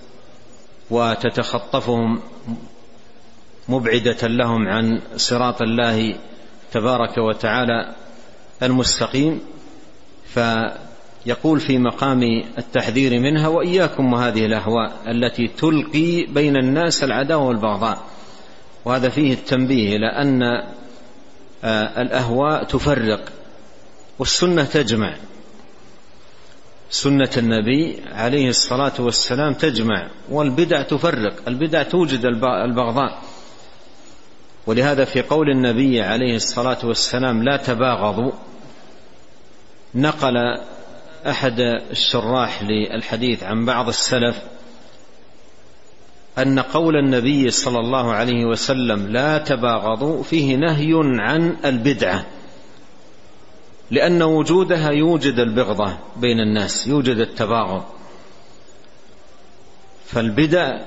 وتتخطفهم 0.89 2.19
مبعدة 3.69 4.27
لهم 4.27 4.67
عن 4.67 5.01
صراط 5.15 5.61
الله 5.61 6.15
تبارك 6.71 7.17
وتعالى 7.17 7.95
المستقيم. 8.63 9.39
فيقول 10.33 11.59
في 11.59 11.77
مقام 11.77 12.43
التحذير 12.57 13.19
منها 13.19 13.47
وإياكم 13.47 14.13
وهذه 14.13 14.45
الأهواء 14.45 14.91
التي 15.07 15.47
تلقي 15.47 16.25
بين 16.25 16.57
الناس 16.57 17.03
العداوة 17.03 17.43
والبغضاء. 17.43 18.03
وهذا 18.85 19.09
فيه 19.09 19.33
التنبيه 19.33 19.95
إلى 19.95 20.07
أن 20.07 20.43
آه، 21.63 22.01
الأهواء 22.01 22.63
تفرق 22.63 23.31
والسنة 24.19 24.63
تجمع. 24.63 25.15
سنة 26.89 27.29
النبي 27.37 28.03
عليه 28.11 28.49
الصلاة 28.49 28.93
والسلام 28.99 29.53
تجمع 29.53 30.09
والبدع 30.29 30.81
تفرق. 30.81 31.33
البدع 31.47 31.83
توجد 31.83 32.25
البغضاء. 32.25 33.21
ولهذا 34.67 35.05
في 35.05 35.21
قول 35.21 35.49
النبي 35.49 36.01
عليه 36.01 36.35
الصلاة 36.35 36.77
والسلام 36.83 37.43
لا 37.43 37.57
تباغضوا 37.57 38.31
نقل 39.95 40.37
أحد 41.27 41.59
الشراح 41.91 42.63
للحديث 42.63 43.43
عن 43.43 43.65
بعض 43.65 43.87
السلف 43.87 44.41
أن 46.37 46.59
قول 46.59 46.95
النبي 46.97 47.51
صلى 47.51 47.79
الله 47.79 48.11
عليه 48.11 48.45
وسلم 48.45 49.07
لا 49.07 49.37
تباغضوا 49.37 50.23
فيه 50.23 50.55
نهي 50.55 50.93
عن 51.19 51.57
البدعة 51.65 52.25
لأن 53.91 54.23
وجودها 54.23 54.91
يوجد 54.91 55.39
البغضة 55.39 55.97
بين 56.15 56.39
الناس 56.39 56.87
يوجد 56.87 57.17
التباغض. 57.17 57.83
فالبدع 60.05 60.81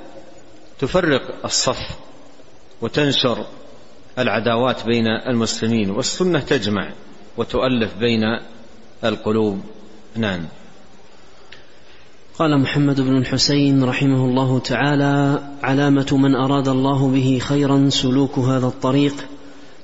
تفرق 0.79 1.45
الصف 1.45 1.79
وتنشر 2.81 3.47
العداوات 4.19 4.85
بين 4.87 5.07
المسلمين 5.07 5.91
والسنة 5.91 6.41
تجمع 6.41 6.93
وتؤلف 7.37 7.95
بين 7.95 8.23
القلوب. 9.05 9.61
نعم. 10.17 10.47
قال 12.39 12.61
محمد 12.61 13.01
بن 13.01 13.17
الحسين 13.17 13.85
رحمه 13.85 14.25
الله 14.25 14.59
تعالى 14.59 15.43
علامة 15.63 16.07
من 16.13 16.35
أراد 16.35 16.69
الله 16.69 17.09
به 17.09 17.39
خيرا 17.43 17.89
سلوك 17.89 18.39
هذا 18.39 18.67
الطريق 18.67 19.15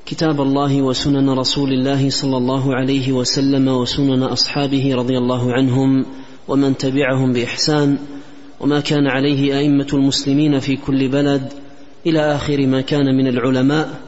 كتاب 0.06 0.40
الله 0.40 0.82
وسنن 0.82 1.30
رسول 1.30 1.72
الله 1.72 2.10
صلى 2.10 2.36
الله 2.36 2.74
عليه 2.74 3.12
وسلم 3.12 3.68
وسنن 3.68 4.22
أصحابه 4.22 4.94
رضي 4.94 5.18
الله 5.18 5.52
عنهم 5.52 6.06
ومن 6.48 6.76
تبعهم 6.76 7.32
بإحسان 7.32 7.98
وما 8.60 8.80
كان 8.80 9.06
عليه 9.06 9.58
أئمة 9.58 9.88
المسلمين 9.92 10.58
في 10.60 10.76
كل 10.76 11.08
بلد 11.08 11.52
إلى 12.06 12.34
آخر 12.34 12.66
ما 12.66 12.80
كان 12.80 13.16
من 13.16 13.26
العلماء 13.26 14.00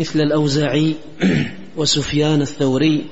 مثل 0.00 0.20
الأوزاعي 0.20 0.94
وسفيان 1.76 2.42
الثوري 2.42 3.04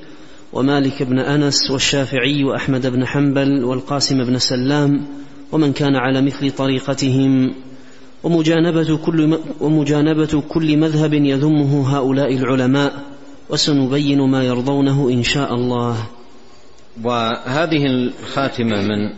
ومالك 0.53 1.03
بن 1.03 1.19
أنس 1.19 1.71
والشافعي 1.71 2.43
وأحمد 2.43 2.87
بن 2.87 3.05
حنبل 3.05 3.63
والقاسم 3.63 4.23
بن 4.23 4.37
سلام 4.37 5.07
ومن 5.51 5.73
كان 5.73 5.95
على 5.95 6.21
مثل 6.21 6.51
طريقتهم. 6.51 7.53
ومجانبة 8.23 8.97
كل 8.97 9.39
ومجانبة 9.59 10.43
كل 10.49 10.77
مذهب 10.77 11.13
يذمه 11.13 11.97
هؤلاء 11.97 12.35
العلماء 12.35 12.93
وسنبين 13.49 14.21
ما 14.21 14.43
يرضونه 14.43 15.09
إن 15.09 15.23
شاء 15.23 15.55
الله. 15.55 16.07
وهذه 17.03 17.85
الخاتمة 17.85 18.81
من 18.81 19.13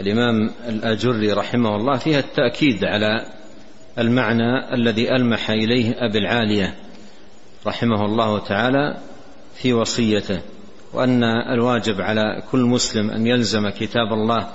الإمام 0.00 0.50
الأجري 0.68 1.32
رحمه 1.32 1.76
الله 1.76 1.96
فيها 1.98 2.18
التأكيد 2.18 2.84
على 2.84 3.26
المعنى 3.98 4.74
الذي 4.74 5.16
ألمح 5.16 5.50
إليه 5.50 5.94
أبي 5.98 6.18
العالية 6.18 6.74
رحمه 7.66 8.04
الله 8.04 8.38
تعالى 8.38 8.96
في 9.54 9.72
وصيته 9.72 10.40
وأن 10.92 11.24
الواجب 11.24 12.00
على 12.00 12.42
كل 12.52 12.60
مسلم 12.60 13.10
أن 13.10 13.26
يلزم 13.26 13.68
كتاب 13.68 14.12
الله 14.12 14.48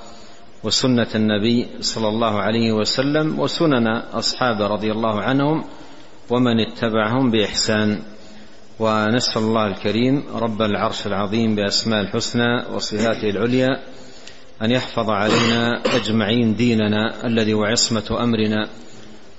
وسنة 0.64 1.08
النبي 1.16 1.68
صلى 1.82 2.08
الله 2.08 2.40
عليه 2.40 2.72
وسلم 2.72 3.40
وسنن 3.40 3.88
أصحابه 4.14 4.68
رضي 4.68 4.92
الله 4.92 5.22
عنهم 5.22 5.64
ومن 6.30 6.60
اتبعهم 6.60 7.32
بإحسان. 7.32 8.02
ونسأل 8.80 9.42
الله 9.42 9.68
الكريم 9.68 10.24
رب 10.36 10.62
العرش 10.62 11.08
العظيم 11.08 11.56
بأسماء 11.56 12.02
الحسنى 12.02 12.66
وصفاته 12.74 13.30
العليا 13.30 13.80
أن 14.62 14.72
يحفظ 14.72 15.10
علينا 15.10 15.82
أجمعين 15.96 16.56
ديننا 16.56 17.26
الذي 17.26 17.54
وعصمة 17.54 18.24
أمرنا. 18.24 18.70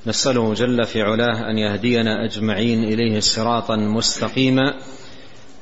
نسأله 0.07 0.55
جل 0.55 0.85
في 0.85 1.03
علاه 1.03 1.51
أن 1.51 1.59
يهدينا 1.59 2.25
أجمعين 2.25 2.85
إليه 2.85 3.21
صراطا 3.21 3.77
مستقيما 3.77 4.75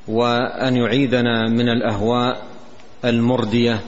وأن 0.09 0.77
يعيذنا 0.77 1.49
من 1.49 1.68
الأهواء 1.68 2.42
المردية 3.05 3.81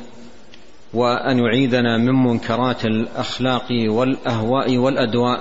وأن 0.95 1.39
يعيذنا 1.39 1.99
من 1.99 2.15
منكرات 2.15 2.85
الأخلاق 2.85 3.67
والأهواء 3.89 4.77
والأدواء 4.77 5.41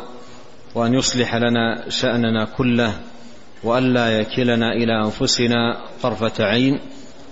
وأن 0.75 0.93
يصلح 0.93 1.35
لنا 1.35 1.89
شأننا 1.89 2.45
كله 2.57 2.93
وألا 3.63 4.19
يكلنا 4.19 4.71
إلى 4.71 5.05
أنفسنا 5.05 5.77
طرفة 6.01 6.43
عين. 6.45 6.79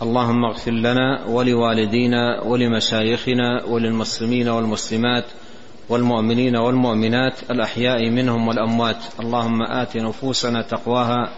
اللهم 0.01 0.45
اغفر 0.45 0.71
لنا 0.71 1.25
ولوالدينا 1.27 2.41
ولمشايخنا 2.43 3.63
وللمسلمين 3.63 4.49
والمسلمات 4.49 5.25
والمؤمنين 5.89 6.55
والمؤمنات 6.55 7.33
الأحياء 7.51 8.09
منهم 8.09 8.47
والأموات. 8.47 8.97
اللهم 9.19 9.61
آت 9.61 9.97
نفوسنا 9.97 10.61
تقواها 10.61 11.29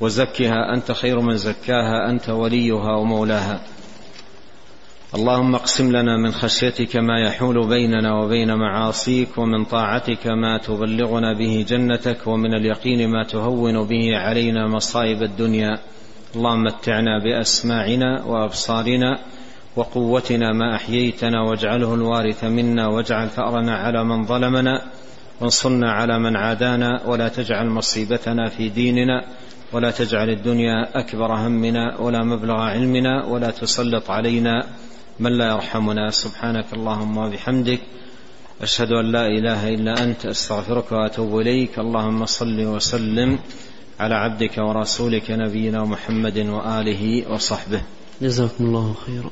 وزكها 0.00 0.74
أنت 0.74 0.92
خير 0.92 1.20
من 1.20 1.36
زكاها 1.36 2.10
أنت 2.10 2.28
وليها 2.28 2.96
ومولاها. 2.96 3.60
اللهم 5.14 5.54
اقسم 5.54 5.96
لنا 5.96 6.16
من 6.16 6.32
خشيتك 6.32 6.96
ما 6.96 7.20
يحول 7.20 7.68
بيننا 7.68 8.14
وبين 8.14 8.54
معاصيك 8.54 9.38
ومن 9.38 9.64
طاعتك 9.64 10.26
ما 10.26 10.58
تبلغنا 10.58 11.38
به 11.38 11.64
جنتك 11.68 12.26
ومن 12.26 12.54
اليقين 12.54 13.08
ما 13.08 13.24
تهون 13.24 13.86
به 13.86 14.16
علينا 14.16 14.68
مصائب 14.68 15.22
الدنيا. 15.22 15.78
اللهم 16.36 16.62
متعنا 16.62 17.18
بأسماعنا 17.24 18.24
وأبصارنا 18.24 19.18
وقوتنا 19.76 20.52
ما 20.52 20.74
أحييتنا 20.76 21.42
واجعله 21.42 21.94
الوارث 21.94 22.44
منا 22.44 22.86
واجعل 22.86 23.28
ثأرنا 23.28 23.76
على 23.76 24.04
من 24.04 24.24
ظلمنا 24.24 24.82
وانصرنا 25.40 25.92
على 25.92 26.18
من 26.18 26.36
عادانا 26.36 27.02
ولا 27.06 27.28
تجعل 27.28 27.66
مصيبتنا 27.66 28.48
في 28.48 28.68
ديننا. 28.68 29.24
ولا 29.72 29.90
تجعل 29.90 30.30
الدنيا 30.30 30.98
أكبر 30.98 31.34
همنا 31.34 32.00
ولا 32.00 32.24
مبلغ 32.24 32.54
علمنا 32.54 33.24
ولا 33.24 33.50
تسلط 33.50 34.10
علينا 34.10 34.66
من 35.20 35.38
لا 35.38 35.48
يرحمنا. 35.48 36.10
سبحانك 36.10 36.66
اللهم 36.72 37.16
وبحمدك 37.16 37.80
أشهد 38.62 38.92
أن 38.92 39.12
لا 39.12 39.26
إله 39.26 39.68
إلا 39.68 40.02
أنت 40.02 40.26
أستغفرك 40.26 40.92
وأتوب 40.92 41.40
إليك. 41.40 41.78
اللهم 41.78 42.26
صل 42.26 42.60
وسلم 42.60 43.38
على 44.00 44.14
عبدك 44.14 44.58
ورسولك 44.58 45.30
نبينا 45.30 45.84
محمد 45.84 46.38
وآله 46.38 47.32
وصحبه. 47.32 47.82
جزاكم 48.22 48.64
الله 48.64 48.94
خيرا. 49.06 49.30